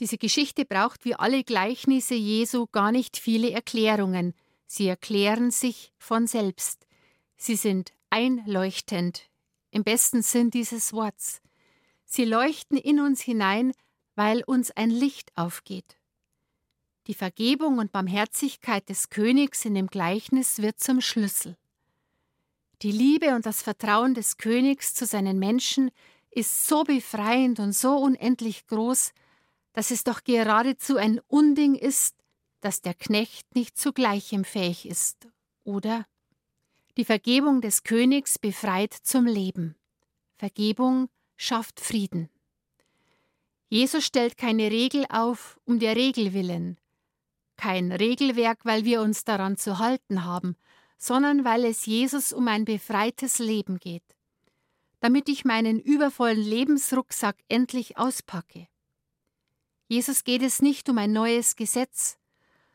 Diese 0.00 0.18
Geschichte 0.18 0.64
braucht 0.64 1.04
wie 1.04 1.14
alle 1.14 1.44
Gleichnisse 1.44 2.14
Jesu 2.14 2.66
gar 2.66 2.90
nicht 2.90 3.16
viele 3.16 3.52
Erklärungen. 3.52 4.34
Sie 4.66 4.88
erklären 4.88 5.50
sich 5.52 5.92
von 5.98 6.26
selbst. 6.26 6.86
Sie 7.36 7.54
sind 7.54 7.92
einleuchtend, 8.10 9.30
im 9.70 9.84
besten 9.84 10.22
Sinn 10.22 10.50
dieses 10.50 10.92
Worts. 10.92 11.40
Sie 12.04 12.24
leuchten 12.24 12.76
in 12.76 13.00
uns 13.00 13.20
hinein, 13.20 13.72
weil 14.16 14.42
uns 14.44 14.70
ein 14.72 14.90
Licht 14.90 15.30
aufgeht. 15.36 15.96
Die 17.06 17.14
Vergebung 17.14 17.78
und 17.78 17.92
Barmherzigkeit 17.92 18.88
des 18.88 19.10
Königs 19.10 19.64
in 19.64 19.74
dem 19.74 19.86
Gleichnis 19.86 20.60
wird 20.60 20.80
zum 20.80 21.00
Schlüssel. 21.00 21.56
Die 22.84 22.92
Liebe 22.92 23.34
und 23.34 23.46
das 23.46 23.62
Vertrauen 23.62 24.12
des 24.12 24.36
Königs 24.36 24.92
zu 24.92 25.06
seinen 25.06 25.38
Menschen 25.38 25.90
ist 26.30 26.66
so 26.66 26.84
befreiend 26.84 27.58
und 27.58 27.72
so 27.72 27.96
unendlich 27.96 28.66
groß, 28.66 29.14
dass 29.72 29.90
es 29.90 30.04
doch 30.04 30.22
geradezu 30.22 30.98
ein 30.98 31.18
Unding 31.26 31.76
ist, 31.76 32.14
dass 32.60 32.82
der 32.82 32.92
Knecht 32.92 33.54
nicht 33.54 33.78
zu 33.78 33.94
gleichem 33.94 34.44
fähig 34.44 34.86
ist, 34.86 35.28
oder? 35.64 36.04
Die 36.98 37.06
Vergebung 37.06 37.62
des 37.62 37.84
Königs 37.84 38.38
befreit 38.38 38.92
zum 38.92 39.24
Leben. 39.24 39.76
Vergebung 40.36 41.08
schafft 41.36 41.80
Frieden. 41.80 42.28
Jesus 43.70 44.04
stellt 44.04 44.36
keine 44.36 44.70
Regel 44.70 45.06
auf 45.08 45.58
um 45.64 45.78
der 45.78 45.96
Regel 45.96 46.34
willen, 46.34 46.78
kein 47.56 47.92
Regelwerk, 47.92 48.66
weil 48.66 48.84
wir 48.84 49.00
uns 49.00 49.24
daran 49.24 49.56
zu 49.56 49.78
halten 49.78 50.26
haben, 50.26 50.58
sondern 50.96 51.44
weil 51.44 51.64
es 51.64 51.86
Jesus 51.86 52.32
um 52.32 52.48
ein 52.48 52.64
befreites 52.64 53.38
Leben 53.38 53.78
geht, 53.78 54.04
damit 55.00 55.28
ich 55.28 55.44
meinen 55.44 55.80
übervollen 55.80 56.40
Lebensrucksack 56.40 57.36
endlich 57.48 57.98
auspacke. 57.98 58.68
Jesus 59.86 60.24
geht 60.24 60.42
es 60.42 60.62
nicht 60.62 60.88
um 60.88 60.98
ein 60.98 61.12
neues 61.12 61.56
Gesetz, 61.56 62.18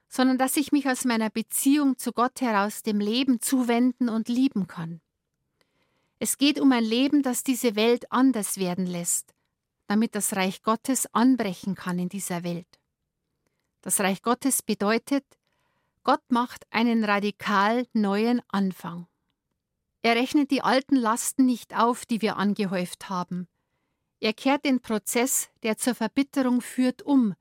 sondern 0.07 0.37
dass 0.37 0.57
ich 0.57 0.71
mich 0.71 0.87
aus 0.87 1.05
meiner 1.05 1.29
Beziehung 1.29 1.97
zu 1.97 2.11
Gott 2.11 2.41
heraus 2.41 2.81
dem 2.81 2.99
Leben 2.99 3.41
zuwenden 3.41 4.09
und 4.09 4.27
lieben 4.27 4.67
kann. 4.67 5.01
Es 6.19 6.37
geht 6.37 6.59
um 6.59 6.71
ein 6.71 6.83
Leben, 6.83 7.23
das 7.23 7.43
diese 7.43 7.75
Welt 7.75 8.11
anders 8.11 8.57
werden 8.57 8.85
lässt, 8.85 9.33
damit 9.87 10.15
das 10.15 10.35
Reich 10.35 10.63
Gottes 10.63 11.07
anbrechen 11.13 11.75
kann 11.75 11.97
in 11.97 12.09
dieser 12.09 12.43
Welt. 12.43 12.67
Das 13.81 13.99
Reich 14.01 14.21
Gottes 14.21 14.61
bedeutet, 14.61 15.23
Gott 16.09 16.31
macht 16.31 16.65
einen 16.71 17.03
radikal 17.03 17.85
neuen 17.93 18.41
Anfang. 18.47 19.05
Er 20.01 20.15
rechnet 20.15 20.49
die 20.49 20.63
alten 20.63 20.95
Lasten 20.95 21.45
nicht 21.45 21.77
auf, 21.77 22.07
die 22.07 22.23
wir 22.23 22.37
angehäuft 22.37 23.09
haben. 23.09 23.47
Er 24.19 24.33
kehrt 24.33 24.65
den 24.65 24.79
Prozess, 24.79 25.51
der 25.61 25.77
zur 25.77 25.93
Verbitterung 25.93 26.61
führt, 26.61 27.03
um, 27.03 27.35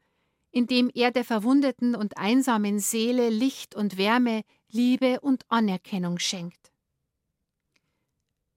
indem 0.50 0.90
er 0.92 1.10
der 1.10 1.24
verwundeten 1.24 1.94
und 1.94 2.18
einsamen 2.18 2.78
Seele 2.78 3.30
Licht 3.30 3.74
und 3.74 3.96
Wärme, 3.96 4.42
Liebe 4.68 5.18
und 5.20 5.46
Anerkennung 5.48 6.18
schenkt. 6.18 6.70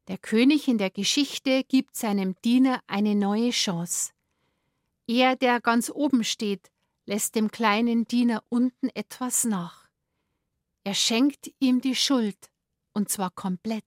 Der 0.09 0.17
König 0.17 0.67
in 0.67 0.77
der 0.77 0.89
Geschichte 0.89 1.63
gibt 1.63 1.95
seinem 1.95 2.35
Diener 2.43 2.81
eine 2.85 3.15
neue 3.15 3.51
Chance. 3.51 4.11
Er, 5.07 5.37
der 5.37 5.61
ganz 5.61 5.89
oben 5.89 6.25
steht, 6.25 6.69
lässt 7.05 7.35
dem 7.35 7.49
kleinen 7.49 8.09
Diener 8.09 8.43
unten 8.49 8.89
etwas 8.89 9.45
nach. 9.45 9.80
Er 10.83 10.95
schenkt 10.95 11.51
ihm 11.59 11.81
die 11.81 11.95
Schuld, 11.95 12.50
und 12.93 13.09
zwar 13.09 13.29
komplett. 13.31 13.85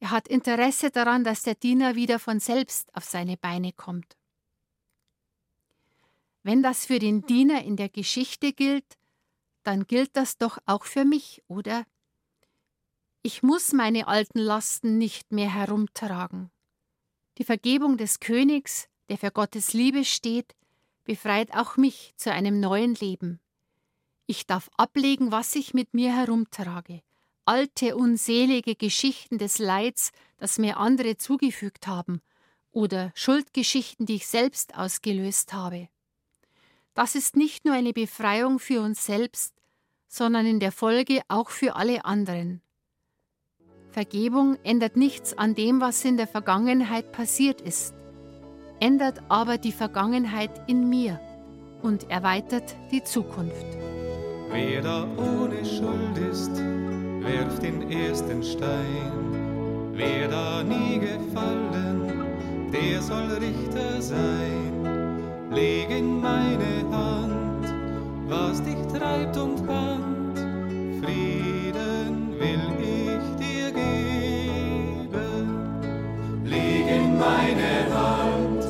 Er 0.00 0.10
hat 0.10 0.28
Interesse 0.28 0.90
daran, 0.90 1.24
dass 1.24 1.42
der 1.42 1.54
Diener 1.54 1.94
wieder 1.94 2.18
von 2.18 2.40
selbst 2.40 2.94
auf 2.94 3.04
seine 3.04 3.36
Beine 3.38 3.72
kommt. 3.72 4.16
Wenn 6.42 6.62
das 6.62 6.84
für 6.84 6.98
den 6.98 7.22
Diener 7.22 7.64
in 7.64 7.76
der 7.76 7.88
Geschichte 7.88 8.52
gilt, 8.52 8.98
dann 9.62 9.86
gilt 9.86 10.14
das 10.14 10.36
doch 10.36 10.58
auch 10.66 10.84
für 10.84 11.06
mich, 11.06 11.42
oder? 11.48 11.86
Ich 13.22 13.42
muss 13.42 13.72
meine 13.72 14.06
alten 14.06 14.38
Lasten 14.38 14.98
nicht 14.98 15.32
mehr 15.32 15.50
herumtragen. 15.50 16.50
Die 17.38 17.44
Vergebung 17.44 17.96
des 17.96 18.20
Königs, 18.20 18.88
der 19.08 19.16
für 19.16 19.30
Gottes 19.30 19.72
Liebe 19.72 20.04
steht, 20.04 20.54
befreit 21.04 21.54
auch 21.54 21.78
mich 21.78 22.12
zu 22.16 22.30
einem 22.30 22.60
neuen 22.60 22.94
Leben. 22.94 23.40
Ich 24.26 24.46
darf 24.46 24.70
ablegen, 24.76 25.32
was 25.32 25.54
ich 25.54 25.74
mit 25.74 25.92
mir 25.92 26.14
herumtrage, 26.14 27.02
alte 27.44 27.94
unselige 27.96 28.74
Geschichten 28.74 29.38
des 29.38 29.58
Leids, 29.58 30.12
das 30.38 30.58
mir 30.58 30.78
andere 30.78 31.16
zugefügt 31.18 31.86
haben, 31.86 32.22
oder 32.72 33.12
Schuldgeschichten, 33.14 34.06
die 34.06 34.16
ich 34.16 34.26
selbst 34.26 34.76
ausgelöst 34.76 35.52
habe. 35.52 35.88
Das 36.94 37.14
ist 37.14 37.36
nicht 37.36 37.64
nur 37.64 37.74
eine 37.74 37.92
Befreiung 37.92 38.58
für 38.58 38.80
uns 38.80 39.04
selbst, 39.04 39.54
sondern 40.08 40.46
in 40.46 40.60
der 40.60 40.72
Folge 40.72 41.20
auch 41.28 41.50
für 41.50 41.76
alle 41.76 42.04
anderen. 42.04 42.62
Vergebung 43.90 44.56
ändert 44.64 44.96
nichts 44.96 45.36
an 45.36 45.54
dem, 45.54 45.80
was 45.80 46.04
in 46.04 46.16
der 46.16 46.26
Vergangenheit 46.26 47.12
passiert 47.12 47.60
ist, 47.60 47.94
ändert 48.80 49.22
aber 49.28 49.58
die 49.58 49.72
Vergangenheit 49.72 50.68
in 50.68 50.88
mir 50.88 51.20
und 51.82 52.10
erweitert 52.10 52.74
die 52.90 53.04
Zukunft. 53.04 53.66
Wer 54.54 54.82
da 54.82 55.04
ohne 55.16 55.64
Schuld 55.64 56.16
ist, 56.30 56.52
werft 57.24 57.60
den 57.64 57.90
ersten 57.90 58.40
Stein. 58.40 59.90
Wer 59.92 60.28
da 60.28 60.62
nie 60.62 61.00
gefallen, 61.00 62.70
der 62.72 63.02
soll 63.02 63.26
Richter 63.40 64.00
sein. 64.00 65.50
Leg 65.50 65.90
in 65.90 66.20
meine 66.20 66.88
Hand, 66.92 67.66
was 68.28 68.62
dich 68.62 68.80
treibt 68.96 69.36
und 69.36 69.66
band. 69.66 70.38
Frieden 71.02 72.38
will 72.38 72.64
meine 77.18 77.92
Hand, 77.92 78.64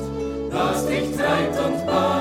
was 0.50 0.86
dich 0.86 1.14
treibt 1.14 1.58
und 1.58 1.86
bahnt. 1.86 2.13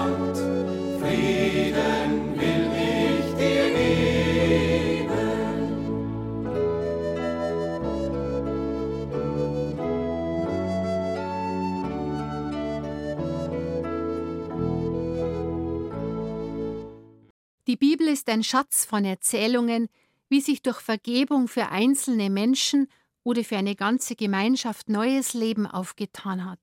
Bibel 17.84 18.08
ist 18.08 18.30
ein 18.30 18.46
Schatz 18.46 18.86
von 18.86 19.04
Erzählungen, 19.04 19.90
wie 20.30 20.40
sich 20.40 20.62
durch 20.62 20.80
Vergebung 20.80 21.50
für 21.50 21.68
einzelne 21.68 22.30
Menschen 22.30 22.88
oder 23.24 23.44
für 23.44 23.58
eine 23.58 23.76
ganze 23.76 24.16
Gemeinschaft 24.16 24.88
neues 24.88 25.34
Leben 25.34 25.68
aufgetan 25.68 26.50
hat. 26.50 26.62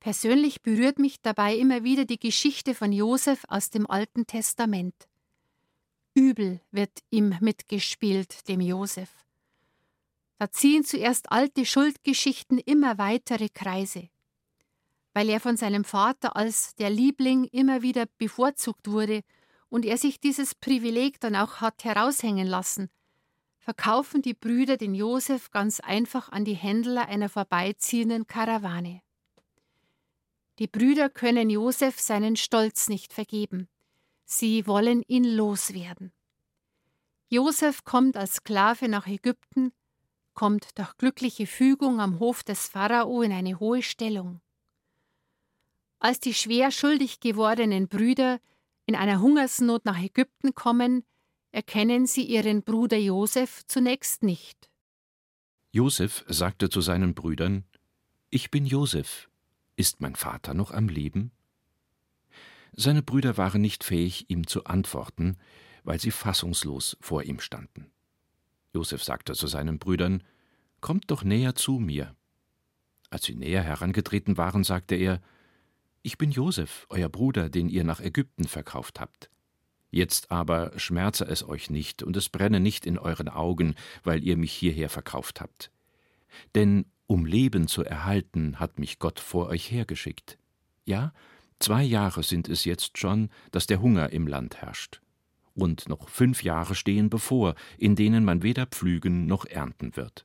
Persönlich 0.00 0.60
berührt 0.60 0.98
mich 0.98 1.22
dabei 1.22 1.56
immer 1.56 1.82
wieder 1.82 2.04
die 2.04 2.20
Geschichte 2.20 2.74
von 2.74 2.92
Josef 2.92 3.44
aus 3.48 3.70
dem 3.70 3.88
Alten 3.88 4.26
Testament. 4.26 4.94
Übel 6.12 6.60
wird 6.72 6.92
ihm 7.08 7.34
mitgespielt, 7.40 8.46
dem 8.48 8.60
Josef. 8.60 9.08
Da 10.38 10.50
ziehen 10.50 10.84
zuerst 10.84 11.32
alte 11.32 11.64
Schuldgeschichten 11.64 12.58
immer 12.58 12.98
weitere 12.98 13.48
Kreise. 13.48 14.10
Weil 15.14 15.30
er 15.30 15.40
von 15.40 15.56
seinem 15.56 15.84
Vater 15.84 16.36
als 16.36 16.74
der 16.74 16.90
Liebling 16.90 17.44
immer 17.44 17.80
wieder 17.80 18.04
bevorzugt 18.18 18.88
wurde 18.88 19.22
und 19.68 19.84
er 19.84 19.98
sich 19.98 20.20
dieses 20.20 20.54
Privileg 20.54 21.20
dann 21.20 21.36
auch 21.36 21.60
hat 21.60 21.84
heraushängen 21.84 22.46
lassen, 22.46 22.90
verkaufen 23.58 24.22
die 24.22 24.34
Brüder 24.34 24.76
den 24.76 24.94
Josef 24.94 25.50
ganz 25.50 25.80
einfach 25.80 26.30
an 26.30 26.44
die 26.44 26.54
Händler 26.54 27.08
einer 27.08 27.28
vorbeiziehenden 27.28 28.26
Karawane. 28.26 29.02
Die 30.58 30.68
Brüder 30.68 31.10
können 31.10 31.50
Josef 31.50 32.00
seinen 32.00 32.36
Stolz 32.36 32.88
nicht 32.88 33.12
vergeben. 33.12 33.68
Sie 34.24 34.66
wollen 34.66 35.02
ihn 35.06 35.24
loswerden. 35.24 36.12
Josef 37.28 37.84
kommt 37.84 38.16
als 38.16 38.36
Sklave 38.36 38.88
nach 38.88 39.06
Ägypten, 39.06 39.72
kommt 40.34 40.78
durch 40.78 40.96
glückliche 40.96 41.46
Fügung 41.46 42.00
am 42.00 42.20
Hof 42.20 42.44
des 42.44 42.68
Pharao 42.68 43.22
in 43.22 43.32
eine 43.32 43.58
hohe 43.58 43.82
Stellung. 43.82 44.40
Als 45.98 46.20
die 46.20 46.34
schwer 46.34 46.70
schuldig 46.70 47.20
gewordenen 47.20 47.88
Brüder 47.88 48.38
in 48.86 48.94
einer 48.94 49.20
Hungersnot 49.20 49.84
nach 49.84 49.98
Ägypten 49.98 50.54
kommen, 50.54 51.04
erkennen 51.50 52.06
sie 52.06 52.22
ihren 52.22 52.62
Bruder 52.62 52.96
Josef 52.96 53.66
zunächst 53.66 54.22
nicht. 54.22 54.70
Josef 55.72 56.24
sagte 56.28 56.70
zu 56.70 56.80
seinen 56.80 57.14
Brüdern: 57.14 57.64
Ich 58.30 58.50
bin 58.50 58.64
Josef. 58.64 59.28
Ist 59.74 60.00
mein 60.00 60.16
Vater 60.16 60.54
noch 60.54 60.70
am 60.70 60.88
Leben? 60.88 61.32
Seine 62.72 63.02
Brüder 63.02 63.36
waren 63.36 63.60
nicht 63.60 63.84
fähig, 63.84 64.30
ihm 64.30 64.46
zu 64.46 64.64
antworten, 64.64 65.36
weil 65.84 66.00
sie 66.00 66.10
fassungslos 66.10 66.96
vor 67.00 67.24
ihm 67.24 67.40
standen. 67.40 67.90
Josef 68.72 69.02
sagte 69.02 69.34
zu 69.34 69.46
seinen 69.46 69.78
Brüdern: 69.78 70.22
Kommt 70.80 71.10
doch 71.10 71.24
näher 71.24 71.54
zu 71.54 71.78
mir. 71.78 72.14
Als 73.10 73.24
sie 73.24 73.34
näher 73.34 73.62
herangetreten 73.62 74.36
waren, 74.36 74.64
sagte 74.64 74.94
er: 74.94 75.20
Ich 76.06 76.18
bin 76.18 76.30
Josef, 76.30 76.86
euer 76.88 77.08
Bruder, 77.08 77.48
den 77.48 77.68
ihr 77.68 77.82
nach 77.82 77.98
Ägypten 77.98 78.44
verkauft 78.44 79.00
habt. 79.00 79.28
Jetzt 79.90 80.30
aber 80.30 80.70
schmerze 80.78 81.24
es 81.24 81.42
euch 81.42 81.68
nicht 81.68 82.04
und 82.04 82.16
es 82.16 82.28
brenne 82.28 82.60
nicht 82.60 82.86
in 82.86 82.96
euren 82.96 83.28
Augen, 83.28 83.74
weil 84.04 84.22
ihr 84.22 84.36
mich 84.36 84.52
hierher 84.52 84.88
verkauft 84.88 85.40
habt. 85.40 85.72
Denn 86.54 86.86
um 87.08 87.26
Leben 87.26 87.66
zu 87.66 87.82
erhalten, 87.82 88.60
hat 88.60 88.78
mich 88.78 89.00
Gott 89.00 89.18
vor 89.18 89.48
euch 89.48 89.72
hergeschickt. 89.72 90.38
Ja, 90.84 91.12
zwei 91.58 91.82
Jahre 91.82 92.22
sind 92.22 92.48
es 92.48 92.64
jetzt 92.64 92.98
schon, 92.98 93.28
dass 93.50 93.66
der 93.66 93.82
Hunger 93.82 94.10
im 94.10 94.28
Land 94.28 94.58
herrscht. 94.58 95.00
Und 95.56 95.88
noch 95.88 96.08
fünf 96.08 96.44
Jahre 96.44 96.76
stehen 96.76 97.10
bevor, 97.10 97.56
in 97.78 97.96
denen 97.96 98.24
man 98.24 98.44
weder 98.44 98.66
pflügen 98.66 99.26
noch 99.26 99.44
ernten 99.44 99.96
wird. 99.96 100.24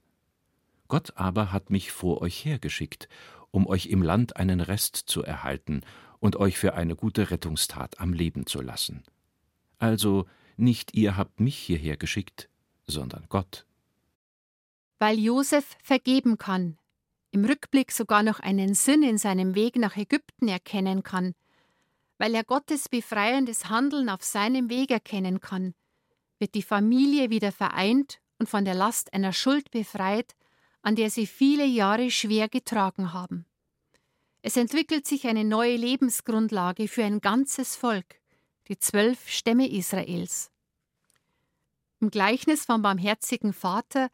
Gott 0.87 1.13
aber 1.15 1.51
hat 1.51 1.71
mich 1.71 1.91
vor 1.91 2.21
euch 2.21 2.45
hergeschickt, 2.45 3.07
um 3.51 3.67
euch 3.67 3.87
im 3.87 4.01
Land 4.01 4.37
einen 4.37 4.61
Rest 4.61 4.95
zu 4.95 5.23
erhalten 5.23 5.81
und 6.19 6.35
euch 6.35 6.57
für 6.57 6.73
eine 6.73 6.95
gute 6.95 7.31
Rettungstat 7.31 7.99
am 7.99 8.13
Leben 8.13 8.45
zu 8.45 8.61
lassen. 8.61 9.03
Also 9.77 10.25
nicht 10.57 10.93
ihr 10.93 11.17
habt 11.17 11.39
mich 11.39 11.57
hierher 11.57 11.97
geschickt, 11.97 12.49
sondern 12.85 13.25
Gott. 13.29 13.65
Weil 14.99 15.19
Josef 15.19 15.77
vergeben 15.81 16.37
kann, 16.37 16.77
im 17.31 17.45
Rückblick 17.45 17.91
sogar 17.91 18.23
noch 18.23 18.39
einen 18.39 18.73
Sinn 18.73 19.03
in 19.03 19.17
seinem 19.17 19.55
Weg 19.55 19.77
nach 19.77 19.97
Ägypten 19.97 20.47
erkennen 20.47 21.01
kann, 21.01 21.33
weil 22.17 22.35
er 22.35 22.43
Gottes 22.43 22.89
befreiendes 22.89 23.69
Handeln 23.69 24.09
auf 24.09 24.23
seinem 24.23 24.69
Weg 24.69 24.91
erkennen 24.91 25.39
kann, 25.39 25.73
wird 26.37 26.53
die 26.53 26.61
Familie 26.61 27.29
wieder 27.29 27.51
vereint 27.51 28.19
und 28.37 28.47
von 28.47 28.65
der 28.65 28.75
Last 28.75 29.13
einer 29.13 29.33
Schuld 29.33 29.71
befreit, 29.71 30.35
an 30.81 30.95
der 30.95 31.09
sie 31.09 31.27
viele 31.27 31.65
Jahre 31.65 32.11
schwer 32.11 32.49
getragen 32.49 33.13
haben. 33.13 33.45
Es 34.41 34.57
entwickelt 34.57 35.05
sich 35.05 35.27
eine 35.27 35.43
neue 35.43 35.75
Lebensgrundlage 35.75 36.87
für 36.87 37.03
ein 37.03 37.21
ganzes 37.21 37.75
Volk, 37.75 38.19
die 38.67 38.79
zwölf 38.79 39.29
Stämme 39.29 39.69
Israels. 39.69 40.49
Im 41.99 42.09
Gleichnis 42.09 42.65
vom 42.65 42.81
barmherzigen 42.81 43.53
Vater 43.53 44.09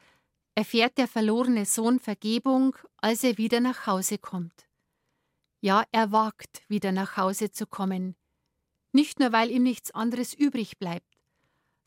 erfährt 0.55 0.97
der 0.97 1.07
verlorene 1.07 1.65
Sohn 1.65 2.00
Vergebung, 2.00 2.75
als 2.97 3.24
er 3.24 3.38
wieder 3.38 3.62
nach 3.62 3.88
Hause 3.88 4.17
kommt. 4.17 4.67
Ja, 5.62 5.86
er 5.91 6.12
wagt, 6.12 6.63
wieder 6.67 6.91
nach 6.91 7.15
Hause 7.15 7.51
zu 7.51 7.65
kommen, 7.65 8.15
nicht 8.91 9.19
nur 9.19 9.31
weil 9.31 9.51
ihm 9.51 9.63
nichts 9.63 9.91
anderes 9.91 10.33
übrig 10.33 10.77
bleibt, 10.77 11.16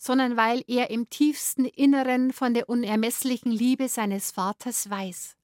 sondern 0.03 0.39
weil 0.39 0.65
er 0.67 0.89
im 0.89 1.11
tiefsten 1.11 1.67
Inneren 1.67 2.33
von 2.33 2.55
der 2.55 2.71
unermesslichen 2.71 3.53
Liebe 3.53 3.87
seines 3.87 4.31
Vaters 4.31 4.89
weiß. 4.89 5.37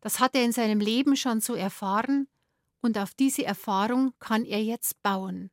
Das 0.00 0.18
hat 0.18 0.34
er 0.34 0.44
in 0.44 0.50
seinem 0.50 0.80
Leben 0.80 1.14
schon 1.16 1.40
so 1.40 1.54
erfahren, 1.54 2.26
und 2.82 2.98
auf 2.98 3.14
diese 3.14 3.44
Erfahrung 3.44 4.12
kann 4.18 4.44
er 4.44 4.60
jetzt 4.60 5.00
bauen. 5.04 5.50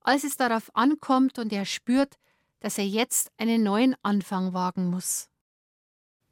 Als 0.00 0.24
es 0.24 0.36
darauf 0.36 0.74
ankommt 0.74 1.38
und 1.38 1.52
er 1.52 1.64
spürt, 1.64 2.18
dass 2.58 2.76
er 2.76 2.86
jetzt 2.88 3.30
einen 3.36 3.62
neuen 3.62 3.94
Anfang 4.02 4.52
wagen 4.52 4.88
muss. 4.88 5.28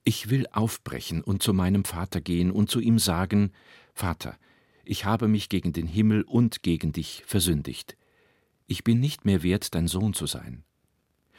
Ich 0.03 0.29
will 0.29 0.47
aufbrechen 0.51 1.23
und 1.23 1.41
zu 1.41 1.53
meinem 1.53 1.85
Vater 1.85 2.21
gehen 2.21 2.51
und 2.51 2.69
zu 2.69 2.81
ihm 2.81 2.99
sagen, 2.99 3.53
Vater, 3.95 4.37
ich 4.85 5.05
habe 5.05 5.29
mich 5.29 5.49
gegen 5.51 5.73
den 5.73 5.87
Himmel 5.87 6.23
und 6.23 6.65
gegen 6.65 6.93
dich 6.93 7.23
versündigt. 7.27 7.97
Ich 8.67 8.83
bin 8.83 8.99
nicht 8.99 9.25
mehr 9.25 9.45
wert, 9.45 9.75
dein 9.75 9.87
Sohn 9.87 10.15
zu 10.15 10.27
sein. 10.27 10.65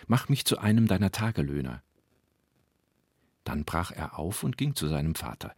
Mach 0.06 0.30
mich 0.30 0.46
zu 0.46 0.60
einem 0.60 0.88
deiner 0.88 1.12
Tagelöhner. 1.12 1.82
Dann 3.44 3.66
brach 3.66 3.92
er 3.92 4.20
auf 4.20 4.44
und 4.44 4.58
ging 4.58 4.76
zu 4.76 4.88
seinem 4.88 5.16
Vater. 5.16 5.56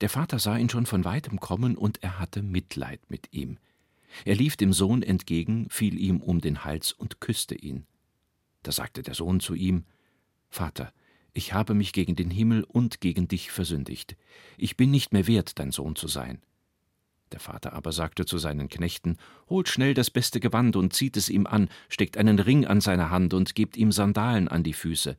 Der 0.00 0.08
Vater 0.08 0.38
sah 0.38 0.56
ihn 0.56 0.70
schon 0.70 0.86
von 0.86 1.04
weitem 1.04 1.40
kommen, 1.40 1.76
und 1.76 2.02
er 2.02 2.18
hatte 2.18 2.42
Mitleid 2.42 3.00
mit 3.08 3.32
ihm. 3.32 3.58
Er 4.24 4.34
lief 4.34 4.56
dem 4.56 4.72
Sohn 4.72 5.02
entgegen, 5.02 5.68
fiel 5.70 5.98
ihm 5.98 6.20
um 6.20 6.40
den 6.40 6.64
Hals 6.64 6.92
und 6.92 7.20
küsste 7.20 7.54
ihn. 7.54 7.86
Da 8.62 8.72
sagte 8.72 9.02
der 9.02 9.14
Sohn 9.14 9.40
zu 9.40 9.54
ihm 9.54 9.84
Vater, 10.50 10.92
ich 11.32 11.54
habe 11.54 11.74
mich 11.74 11.92
gegen 11.92 12.14
den 12.14 12.30
Himmel 12.30 12.62
und 12.64 13.00
gegen 13.00 13.26
dich 13.26 13.50
versündigt. 13.50 14.16
Ich 14.58 14.76
bin 14.76 14.90
nicht 14.90 15.12
mehr 15.12 15.26
wert, 15.26 15.58
dein 15.58 15.70
Sohn 15.70 15.96
zu 15.96 16.08
sein. 16.08 16.42
Der 17.32 17.40
Vater 17.40 17.72
aber 17.72 17.92
sagte 17.92 18.26
zu 18.26 18.36
seinen 18.38 18.68
Knechten 18.68 19.16
Holt 19.48 19.68
schnell 19.68 19.94
das 19.94 20.10
beste 20.10 20.38
Gewand 20.38 20.76
und 20.76 20.92
zieht 20.92 21.16
es 21.16 21.30
ihm 21.30 21.46
an, 21.46 21.68
steckt 21.88 22.18
einen 22.18 22.38
Ring 22.38 22.66
an 22.66 22.80
seine 22.80 23.10
Hand 23.10 23.32
und 23.32 23.54
gebt 23.54 23.76
ihm 23.76 23.90
Sandalen 23.90 24.48
an 24.48 24.62
die 24.62 24.74
Füße. 24.74 25.16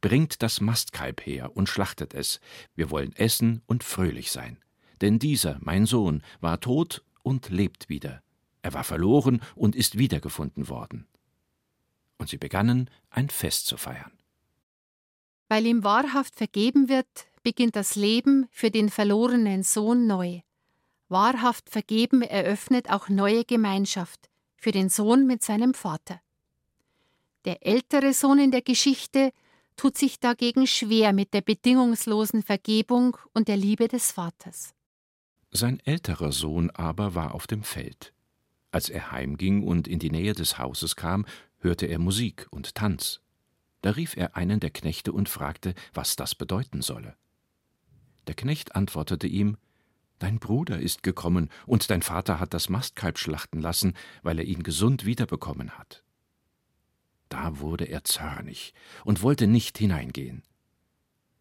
Bringt 0.00 0.42
das 0.42 0.60
Mastkalb 0.60 1.26
her 1.26 1.56
und 1.56 1.68
schlachtet 1.68 2.14
es. 2.14 2.40
Wir 2.74 2.90
wollen 2.90 3.12
essen 3.16 3.62
und 3.66 3.82
fröhlich 3.82 4.30
sein. 4.30 4.58
Denn 5.00 5.18
dieser, 5.18 5.58
mein 5.60 5.86
Sohn, 5.86 6.22
war 6.40 6.60
tot 6.60 7.02
und 7.22 7.50
lebt 7.50 7.88
wieder. 7.88 8.22
Er 8.62 8.72
war 8.72 8.84
verloren 8.84 9.40
und 9.54 9.74
ist 9.74 9.98
wiedergefunden 9.98 10.68
worden. 10.68 11.06
Und 12.18 12.28
sie 12.28 12.38
begannen, 12.38 12.88
ein 13.10 13.28
Fest 13.28 13.66
zu 13.66 13.76
feiern. 13.76 14.12
Weil 15.48 15.66
ihm 15.66 15.84
wahrhaft 15.84 16.36
vergeben 16.36 16.88
wird, 16.88 17.06
beginnt 17.42 17.76
das 17.76 17.94
Leben 17.94 18.46
für 18.50 18.70
den 18.70 18.88
verlorenen 18.88 19.62
Sohn 19.62 20.06
neu. 20.06 20.40
Wahrhaft 21.08 21.70
vergeben 21.70 22.22
eröffnet 22.22 22.90
auch 22.90 23.08
neue 23.08 23.44
Gemeinschaft 23.44 24.28
für 24.56 24.72
den 24.72 24.88
Sohn 24.88 25.26
mit 25.26 25.42
seinem 25.42 25.74
Vater. 25.74 26.20
Der 27.44 27.64
ältere 27.64 28.12
Sohn 28.12 28.40
in 28.40 28.50
der 28.50 28.62
Geschichte 28.62 29.32
tut 29.76 29.96
sich 29.96 30.18
dagegen 30.18 30.66
schwer 30.66 31.12
mit 31.12 31.32
der 31.32 31.42
bedingungslosen 31.42 32.42
Vergebung 32.42 33.16
und 33.34 33.46
der 33.46 33.56
Liebe 33.56 33.86
des 33.86 34.10
Vaters. 34.10 34.74
Sein 35.52 35.80
älterer 35.84 36.32
Sohn 36.32 36.70
aber 36.70 37.14
war 37.14 37.34
auf 37.34 37.46
dem 37.46 37.62
Feld. 37.62 38.12
Als 38.72 38.88
er 38.88 39.12
heimging 39.12 39.62
und 39.62 39.86
in 39.86 39.98
die 39.98 40.10
Nähe 40.10 40.32
des 40.32 40.58
Hauses 40.58 40.96
kam, 40.96 41.24
hörte 41.58 41.86
er 41.86 41.98
Musik 41.98 42.48
und 42.50 42.74
Tanz. 42.74 43.20
Da 43.82 43.90
rief 43.90 44.16
er 44.16 44.36
einen 44.36 44.58
der 44.58 44.70
Knechte 44.70 45.12
und 45.12 45.28
fragte, 45.28 45.74
was 45.94 46.16
das 46.16 46.34
bedeuten 46.34 46.82
solle. 46.82 47.16
Der 48.26 48.34
Knecht 48.34 48.74
antwortete 48.74 49.28
ihm 49.28 49.56
Dein 50.18 50.38
Bruder 50.38 50.78
ist 50.78 51.02
gekommen, 51.02 51.50
und 51.66 51.90
dein 51.90 52.02
Vater 52.02 52.40
hat 52.40 52.54
das 52.54 52.68
Mastkalb 52.68 53.18
schlachten 53.18 53.60
lassen, 53.60 53.94
weil 54.22 54.38
er 54.38 54.44
ihn 54.46 54.62
gesund 54.62 55.04
wiederbekommen 55.04 55.72
hat. 55.72 56.02
Da 57.28 57.58
wurde 57.58 57.84
er 57.84 58.04
zornig 58.04 58.72
und 59.04 59.22
wollte 59.22 59.46
nicht 59.46 59.78
hineingehen. 59.78 60.42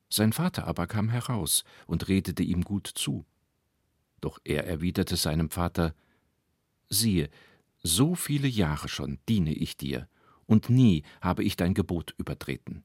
Sein 0.09 0.33
Vater 0.33 0.67
aber 0.67 0.87
kam 0.87 1.09
heraus 1.09 1.63
und 1.87 2.07
redete 2.07 2.43
ihm 2.43 2.63
gut 2.63 2.87
zu. 2.87 3.25
Doch 4.21 4.39
er 4.43 4.65
erwiderte 4.65 5.15
seinem 5.15 5.49
Vater 5.49 5.93
Siehe, 6.89 7.29
so 7.81 8.15
viele 8.15 8.47
Jahre 8.47 8.89
schon 8.89 9.19
diene 9.27 9.53
ich 9.53 9.77
dir, 9.77 10.07
und 10.45 10.69
nie 10.69 11.03
habe 11.21 11.43
ich 11.43 11.55
dein 11.55 11.73
Gebot 11.73 12.13
übertreten. 12.17 12.83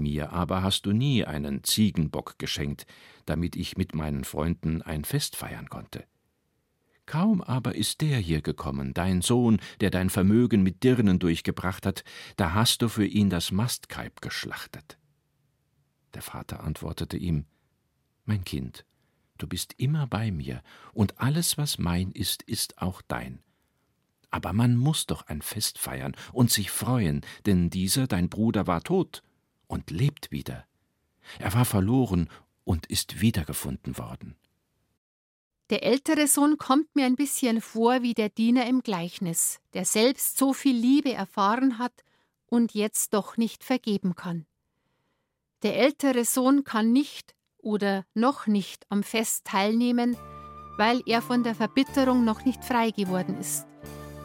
Mir 0.00 0.32
aber 0.32 0.62
hast 0.62 0.86
du 0.86 0.92
nie 0.92 1.24
einen 1.24 1.62
Ziegenbock 1.62 2.38
geschenkt, 2.38 2.86
damit 3.26 3.54
ich 3.54 3.76
mit 3.76 3.94
meinen 3.94 4.24
Freunden 4.24 4.82
ein 4.82 5.04
Fest 5.04 5.36
feiern 5.36 5.68
konnte. 5.68 6.04
Kaum 7.06 7.42
aber 7.42 7.74
ist 7.74 8.00
der 8.00 8.18
hier 8.18 8.40
gekommen, 8.40 8.94
dein 8.94 9.20
Sohn, 9.20 9.60
der 9.80 9.90
dein 9.90 10.10
Vermögen 10.10 10.62
mit 10.62 10.84
Dirnen 10.84 11.18
durchgebracht 11.18 11.84
hat, 11.84 12.04
da 12.36 12.54
hast 12.54 12.82
du 12.82 12.88
für 12.88 13.04
ihn 13.04 13.30
das 13.30 13.50
Mastkalb 13.50 14.20
geschlachtet. 14.20 14.96
Der 16.14 16.22
Vater 16.22 16.62
antwortete 16.62 17.16
ihm 17.16 17.46
Mein 18.24 18.44
Kind, 18.44 18.84
du 19.38 19.46
bist 19.46 19.74
immer 19.76 20.06
bei 20.06 20.30
mir, 20.30 20.62
und 20.92 21.20
alles, 21.20 21.58
was 21.58 21.78
mein 21.78 22.12
ist, 22.12 22.42
ist 22.42 22.80
auch 22.80 23.02
dein. 23.02 23.40
Aber 24.30 24.52
man 24.52 24.76
muss 24.76 25.06
doch 25.06 25.26
ein 25.26 25.42
Fest 25.42 25.78
feiern 25.78 26.14
und 26.32 26.50
sich 26.50 26.70
freuen, 26.70 27.22
denn 27.44 27.70
dieser, 27.70 28.06
dein 28.06 28.28
Bruder, 28.28 28.68
war 28.68 28.82
tot 28.82 29.24
und 29.70 29.90
lebt 29.90 30.30
wieder. 30.30 30.66
Er 31.38 31.54
war 31.54 31.64
verloren 31.64 32.28
und 32.64 32.86
ist 32.86 33.20
wiedergefunden 33.20 33.96
worden. 33.98 34.36
Der 35.70 35.84
ältere 35.84 36.26
Sohn 36.26 36.58
kommt 36.58 36.96
mir 36.96 37.06
ein 37.06 37.14
bisschen 37.14 37.60
vor 37.60 38.02
wie 38.02 38.14
der 38.14 38.28
Diener 38.28 38.66
im 38.66 38.82
Gleichnis, 38.82 39.60
der 39.72 39.84
selbst 39.84 40.36
so 40.36 40.52
viel 40.52 40.76
Liebe 40.76 41.12
erfahren 41.12 41.78
hat 41.78 41.92
und 42.46 42.74
jetzt 42.74 43.14
doch 43.14 43.36
nicht 43.36 43.62
vergeben 43.62 44.16
kann. 44.16 44.46
Der 45.62 45.76
ältere 45.78 46.24
Sohn 46.24 46.64
kann 46.64 46.92
nicht 46.92 47.36
oder 47.58 48.04
noch 48.14 48.48
nicht 48.48 48.84
am 48.88 49.04
Fest 49.04 49.44
teilnehmen, 49.44 50.16
weil 50.78 51.02
er 51.06 51.22
von 51.22 51.44
der 51.44 51.54
Verbitterung 51.54 52.24
noch 52.24 52.44
nicht 52.44 52.64
frei 52.64 52.90
geworden 52.90 53.38
ist. 53.38 53.66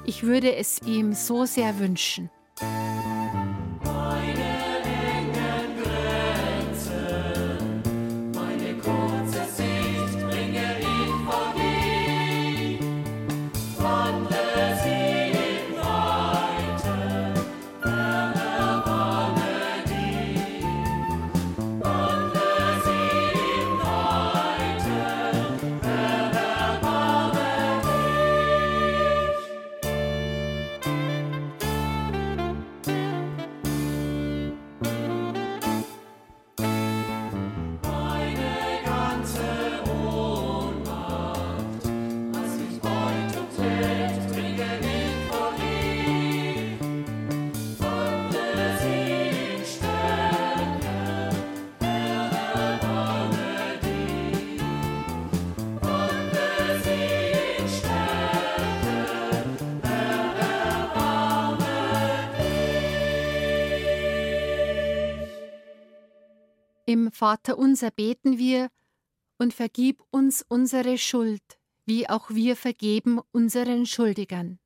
Ich 0.06 0.24
würde 0.24 0.56
es 0.56 0.82
ihm 0.82 1.14
so 1.14 1.46
sehr 1.46 1.78
wünschen. 1.78 2.32
Im 66.86 67.12
Vater 67.12 67.58
unser 67.58 67.90
beten 67.90 68.38
wir 68.38 68.70
und 69.40 69.54
vergib 69.54 70.04
uns 70.12 70.46
unsere 70.48 71.00
Schuld, 71.00 71.42
wie 71.86 72.08
auch 72.08 72.30
wir 72.30 72.56
vergeben 72.56 73.20
unseren 73.32 73.88
Schuldigern. 73.88 74.60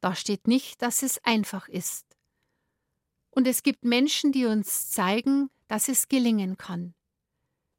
Da 0.00 0.14
steht 0.14 0.48
nicht, 0.48 0.80
dass 0.80 1.02
es 1.02 1.22
einfach 1.24 1.68
ist. 1.68 2.06
Und 3.30 3.46
es 3.46 3.62
gibt 3.62 3.84
Menschen, 3.84 4.32
die 4.32 4.46
uns 4.46 4.90
zeigen, 4.90 5.50
dass 5.68 5.88
es 5.88 6.08
gelingen 6.08 6.56
kann. 6.56 6.94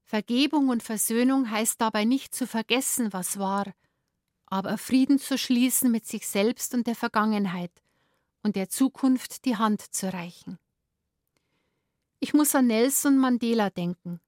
Vergebung 0.03 0.69
und 0.69 0.83
Versöhnung 0.83 1.49
heißt 1.49 1.81
dabei 1.81 2.05
nicht 2.05 2.35
zu 2.35 2.45
vergessen, 2.45 3.11
was 3.11 3.39
war, 3.39 3.73
aber 4.45 4.77
Frieden 4.77 5.17
zu 5.17 5.37
schließen 5.37 5.91
mit 5.91 6.05
sich 6.05 6.27
selbst 6.27 6.75
und 6.75 6.85
der 6.85 6.95
Vergangenheit 6.95 7.71
und 8.43 8.55
der 8.55 8.69
Zukunft 8.69 9.45
die 9.45 9.57
Hand 9.57 9.81
zu 9.81 10.13
reichen. 10.13 10.59
Ich 12.19 12.33
muss 12.33 12.55
an 12.55 12.67
Nelson 12.67 13.17
Mandela 13.17 13.69
denken. 13.69 14.19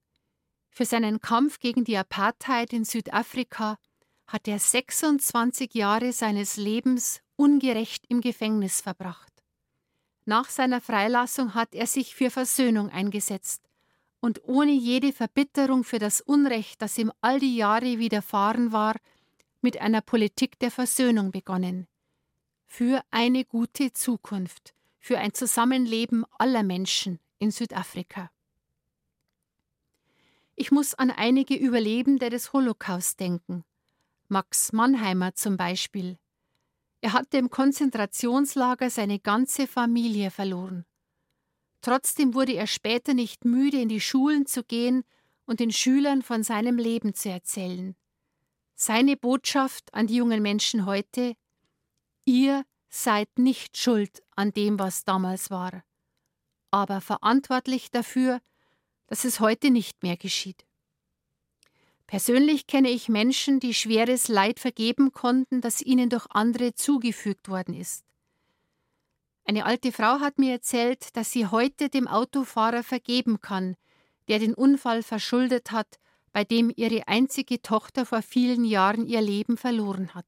Für 0.70 0.84
seinen 0.84 1.20
Kampf 1.20 1.58
gegen 1.58 1.84
die 1.84 1.96
Apartheid 1.96 2.72
in 2.72 2.84
Südafrika 2.84 3.78
hat 4.26 4.46
er 4.46 4.58
26 4.58 5.74
Jahre 5.74 6.12
seines 6.12 6.56
Lebens 6.56 7.22
ungerecht 7.36 8.04
im 8.08 8.20
Gefängnis 8.20 8.80
verbracht. 8.80 9.32
Nach 10.26 10.50
seiner 10.50 10.80
Freilassung 10.80 11.54
hat 11.54 11.74
er 11.74 11.86
sich 11.86 12.14
für 12.14 12.30
Versöhnung 12.30 12.90
eingesetzt 12.90 13.62
und 14.20 14.42
ohne 14.44 14.72
jede 14.72 15.12
Verbitterung 15.12 15.84
für 15.84 15.98
das 15.98 16.20
Unrecht, 16.20 16.82
das 16.82 16.98
ihm 16.98 17.10
all 17.22 17.40
die 17.40 17.56
Jahre 17.56 17.98
widerfahren 17.98 18.72
war, 18.72 18.96
mit 19.62 19.80
einer 19.80 20.02
Politik 20.02 20.58
der 20.58 20.70
Versöhnung 20.70 21.30
begonnen. 21.30 21.88
Für 22.66 23.02
eine 23.10 23.44
gute 23.44 23.92
Zukunft, 23.94 24.74
für 25.00 25.18
ein 25.18 25.32
Zusammenleben 25.32 26.26
aller 26.38 26.62
Menschen 26.62 27.18
in 27.38 27.50
Südafrika. 27.50 28.30
Ich 30.56 30.70
muss 30.70 30.94
an 30.94 31.10
einige 31.10 31.54
Überlebende 31.54 32.30
des 32.30 32.52
Holocaust 32.52 33.20
denken. 33.20 33.64
Max 34.28 34.72
Mannheimer 34.72 35.34
zum 35.34 35.56
Beispiel. 35.56 36.18
Er 37.00 37.12
hatte 37.12 37.38
im 37.38 37.48
Konzentrationslager 37.48 38.90
seine 38.90 39.20
ganze 39.20 39.66
Familie 39.66 40.30
verloren. 40.30 40.84
Trotzdem 41.80 42.34
wurde 42.34 42.54
er 42.54 42.66
später 42.66 43.14
nicht 43.14 43.44
müde, 43.44 43.80
in 43.80 43.88
die 43.88 44.00
Schulen 44.00 44.46
zu 44.46 44.64
gehen 44.64 45.04
und 45.46 45.60
den 45.60 45.70
Schülern 45.70 46.22
von 46.22 46.42
seinem 46.42 46.76
Leben 46.76 47.14
zu 47.14 47.30
erzählen. 47.30 47.94
Seine 48.74 49.16
Botschaft 49.16 49.94
an 49.94 50.08
die 50.08 50.16
jungen 50.16 50.42
Menschen 50.42 50.86
heute 50.86 51.36
Ihr 52.24 52.64
seid 52.90 53.38
nicht 53.38 53.78
schuld 53.78 54.22
an 54.36 54.52
dem, 54.52 54.78
was 54.78 55.04
damals 55.04 55.50
war, 55.50 55.82
aber 56.70 57.00
verantwortlich 57.00 57.90
dafür, 57.90 58.40
dass 59.06 59.24
es 59.24 59.40
heute 59.40 59.70
nicht 59.70 60.02
mehr 60.02 60.16
geschieht. 60.16 60.64
Persönlich 62.06 62.66
kenne 62.66 62.88
ich 62.88 63.08
Menschen, 63.08 63.60
die 63.60 63.74
schweres 63.74 64.28
Leid 64.28 64.60
vergeben 64.60 65.12
konnten, 65.12 65.60
das 65.60 65.82
ihnen 65.82 66.08
durch 66.08 66.26
andere 66.30 66.74
zugefügt 66.74 67.48
worden 67.48 67.74
ist. 67.74 68.04
Eine 69.44 69.66
alte 69.66 69.92
Frau 69.92 70.20
hat 70.20 70.38
mir 70.38 70.52
erzählt, 70.52 71.16
dass 71.16 71.32
sie 71.32 71.46
heute 71.46 71.88
dem 71.88 72.06
Autofahrer 72.06 72.82
vergeben 72.82 73.40
kann, 73.40 73.76
der 74.28 74.38
den 74.38 74.54
Unfall 74.54 75.02
verschuldet 75.02 75.70
hat, 75.70 75.98
bei 76.32 76.44
dem 76.44 76.70
ihre 76.76 77.08
einzige 77.08 77.62
Tochter 77.62 78.04
vor 78.04 78.22
vielen 78.22 78.64
Jahren 78.64 79.06
ihr 79.06 79.22
Leben 79.22 79.56
verloren 79.56 80.14
hat. 80.14 80.26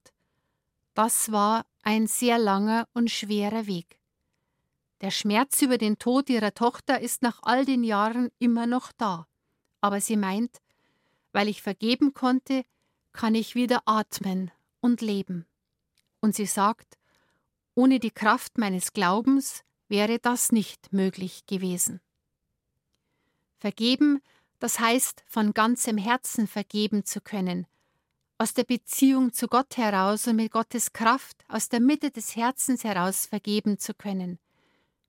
Das 0.94 1.33
war 1.33 1.66
ein 1.83 2.07
sehr 2.07 2.38
langer 2.38 2.88
und 2.94 3.11
schwerer 3.11 3.66
Weg. 3.66 3.99
Der 5.00 5.10
Schmerz 5.10 5.62
über 5.62 5.78
den 5.78 5.98
Tod 5.98 6.28
ihrer 6.28 6.52
Tochter 6.52 7.00
ist 7.00 7.22
nach 7.22 7.40
all 7.42 7.64
den 7.64 7.84
Jahren 7.84 8.30
immer 8.38 8.66
noch 8.66 8.92
da, 8.92 9.26
aber 9.80 10.00
sie 10.00 10.16
meint, 10.16 10.58
weil 11.32 11.48
ich 11.48 11.62
vergeben 11.62 12.12
konnte, 12.12 12.64
kann 13.12 13.34
ich 13.34 13.54
wieder 13.54 13.82
atmen 13.86 14.50
und 14.80 15.00
leben. 15.00 15.46
Und 16.20 16.34
sie 16.34 16.46
sagt, 16.46 16.98
ohne 17.74 17.98
die 17.98 18.10
Kraft 18.10 18.58
meines 18.58 18.92
Glaubens 18.92 19.64
wäre 19.88 20.18
das 20.18 20.52
nicht 20.52 20.92
möglich 20.92 21.46
gewesen. 21.46 22.00
Vergeben, 23.58 24.20
das 24.58 24.80
heißt, 24.80 25.24
von 25.26 25.54
ganzem 25.54 25.96
Herzen 25.96 26.46
vergeben 26.46 27.06
zu 27.06 27.22
können, 27.22 27.66
aus 28.36 28.52
der 28.52 28.64
Beziehung 28.64 29.32
zu 29.32 29.48
Gott 29.48 29.76
heraus 29.76 30.26
und 30.26 30.36
mit 30.36 30.52
Gottes 30.52 30.92
Kraft 30.92 31.44
aus 31.48 31.68
der 31.70 31.80
Mitte 31.80 32.10
des 32.10 32.36
Herzens 32.36 32.84
heraus 32.84 33.26
vergeben 33.26 33.78
zu 33.78 33.94
können, 33.94 34.38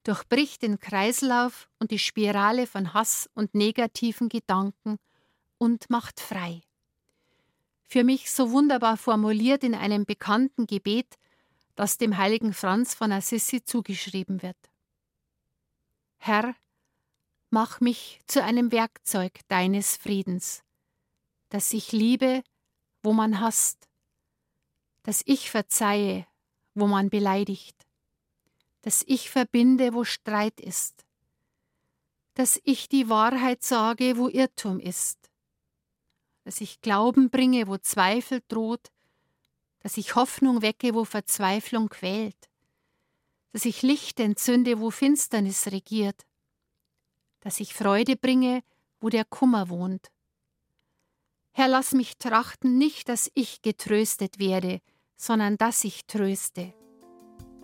durchbricht 0.03 0.61
den 0.61 0.79
Kreislauf 0.79 1.69
und 1.79 1.91
die 1.91 1.99
Spirale 1.99 2.67
von 2.67 2.93
Hass 2.93 3.29
und 3.33 3.53
negativen 3.53 4.29
Gedanken 4.29 4.97
und 5.57 5.89
macht 5.89 6.19
frei. 6.19 6.61
Für 7.87 8.03
mich 8.03 8.31
so 8.31 8.51
wunderbar 8.51 8.97
formuliert 8.97 9.63
in 9.63 9.75
einem 9.75 10.05
bekannten 10.05 10.65
Gebet, 10.65 11.17
das 11.75 11.97
dem 11.97 12.17
heiligen 12.17 12.53
Franz 12.53 12.93
von 12.93 13.11
Assisi 13.11 13.63
zugeschrieben 13.63 14.41
wird. 14.41 14.57
Herr, 16.17 16.55
mach 17.49 17.81
mich 17.81 18.19
zu 18.27 18.43
einem 18.43 18.71
Werkzeug 18.71 19.41
deines 19.49 19.97
Friedens, 19.97 20.63
dass 21.49 21.73
ich 21.73 21.91
liebe, 21.91 22.43
wo 23.03 23.13
man 23.13 23.39
hasst, 23.39 23.89
dass 25.03 25.21
ich 25.25 25.49
verzeihe, 25.49 26.25
wo 26.73 26.87
man 26.87 27.09
beleidigt, 27.09 27.80
dass 28.81 29.03
ich 29.07 29.29
verbinde, 29.29 29.93
wo 29.93 30.03
Streit 30.03 30.59
ist, 30.59 31.05
dass 32.33 32.59
ich 32.63 32.89
die 32.89 33.09
Wahrheit 33.09 33.63
sage, 33.63 34.17
wo 34.17 34.27
Irrtum 34.27 34.79
ist, 34.79 35.29
dass 36.43 36.61
ich 36.61 36.81
Glauben 36.81 37.29
bringe, 37.29 37.67
wo 37.67 37.77
Zweifel 37.77 38.41
droht, 38.47 38.91
dass 39.79 39.97
ich 39.97 40.15
Hoffnung 40.15 40.61
wecke, 40.61 40.93
wo 40.93 41.05
Verzweiflung 41.05 41.89
quält, 41.89 42.49
dass 43.51 43.65
ich 43.65 43.81
Licht 43.81 44.19
entzünde, 44.19 44.79
wo 44.79 44.91
Finsternis 44.91 45.67
regiert, 45.67 46.25
dass 47.41 47.59
ich 47.59 47.73
Freude 47.73 48.15
bringe, 48.15 48.63
wo 48.99 49.09
der 49.09 49.25
Kummer 49.25 49.69
wohnt. 49.69 50.11
Herr, 51.51 51.67
lass 51.67 51.91
mich 51.91 52.17
trachten, 52.17 52.77
nicht, 52.77 53.09
dass 53.09 53.29
ich 53.33 53.61
getröstet 53.61 54.39
werde, 54.39 54.79
sondern 55.17 55.57
dass 55.57 55.83
ich 55.83 56.05
tröste. 56.05 56.73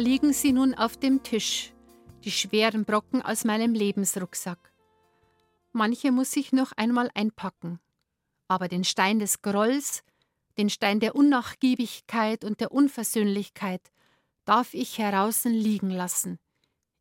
Liegen 0.00 0.32
sie 0.32 0.52
nun 0.52 0.74
auf 0.74 0.96
dem 0.96 1.22
Tisch, 1.22 1.72
die 2.24 2.30
schweren 2.30 2.84
Brocken 2.84 3.22
aus 3.22 3.44
meinem 3.44 3.74
Lebensrucksack. 3.74 4.72
Manche 5.72 6.10
muss 6.10 6.34
ich 6.36 6.52
noch 6.52 6.72
einmal 6.72 7.10
einpacken. 7.14 7.78
Aber 8.48 8.66
den 8.66 8.82
Stein 8.82 9.18
des 9.20 9.42
Grolls, 9.42 10.02
den 10.58 10.70
Stein 10.70 11.00
der 11.00 11.14
Unnachgiebigkeit 11.14 12.44
und 12.44 12.60
der 12.60 12.72
Unversöhnlichkeit 12.72 13.92
darf 14.44 14.74
ich 14.74 14.98
heraußen 14.98 15.52
liegen 15.52 15.90
lassen. 15.90 16.38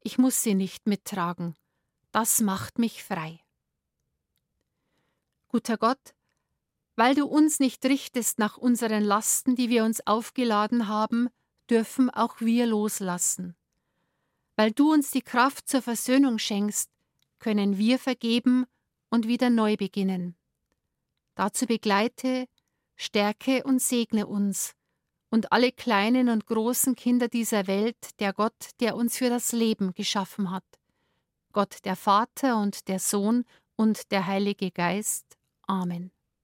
Ich 0.02 0.18
muss 0.18 0.44
sie 0.44 0.54
nicht 0.54 0.86
mittragen. 0.86 1.56
Das 2.12 2.42
macht 2.42 2.80
mich 2.80 3.04
frei. 3.04 3.40
Guter 5.48 5.78
Gott, 5.78 6.14
Weil 6.96 7.16
du 7.16 7.26
uns 7.26 7.60
nicht 7.60 7.84
richtest 7.86 8.40
nach 8.40 8.58
unseren 8.58 9.04
Lasten, 9.04 9.56
die 9.56 9.70
wir 9.70 9.86
uns 9.86 10.06
aufgeladen 10.06 10.88
haben, 10.88 11.30
dürfen 11.70 12.10
auch 12.10 12.40
wir 12.40 12.66
loslassen. 12.66 13.56
Weil 14.56 14.72
du 14.72 14.92
uns 14.92 15.12
die 15.12 15.22
Kraft 15.22 15.70
zur 15.70 15.82
Versöhnung 15.82 16.38
schenkst, 16.40 16.90
können 17.40 17.78
wir 17.78 18.00
vergeben 18.00 18.66
und 19.10 19.28
wieder 19.28 19.50
neu 19.50 19.78
beginnen. 19.78 20.36
Dazu 21.36 21.66
begleite, 21.66 22.48
stärke 22.98 23.64
und 23.64 23.82
segne 23.82 24.28
uns 24.28 24.74
und 25.30 25.52
alle 25.52 25.72
kleinen 25.72 26.30
und 26.30 26.46
großen 26.46 26.96
Kinder 26.96 27.28
dieser 27.28 27.68
Welt, 27.68 28.20
der 28.20 28.34
Gott, 28.34 28.72
der 28.80 28.96
uns 28.96 29.18
für 29.18 29.30
das 29.30 29.52
Leben 29.52 29.94
geschaffen 29.94 30.52
hat. 30.52 30.66
Gott 31.54 31.78
der 31.86 31.96
Vater 31.96 32.60
und 32.60 32.88
der 32.88 33.00
Sohn 33.00 33.46
und 33.76 34.12
der 34.12 34.28
Heilige 34.28 34.72
Geist. 34.72 35.38
Amen. 35.64 36.12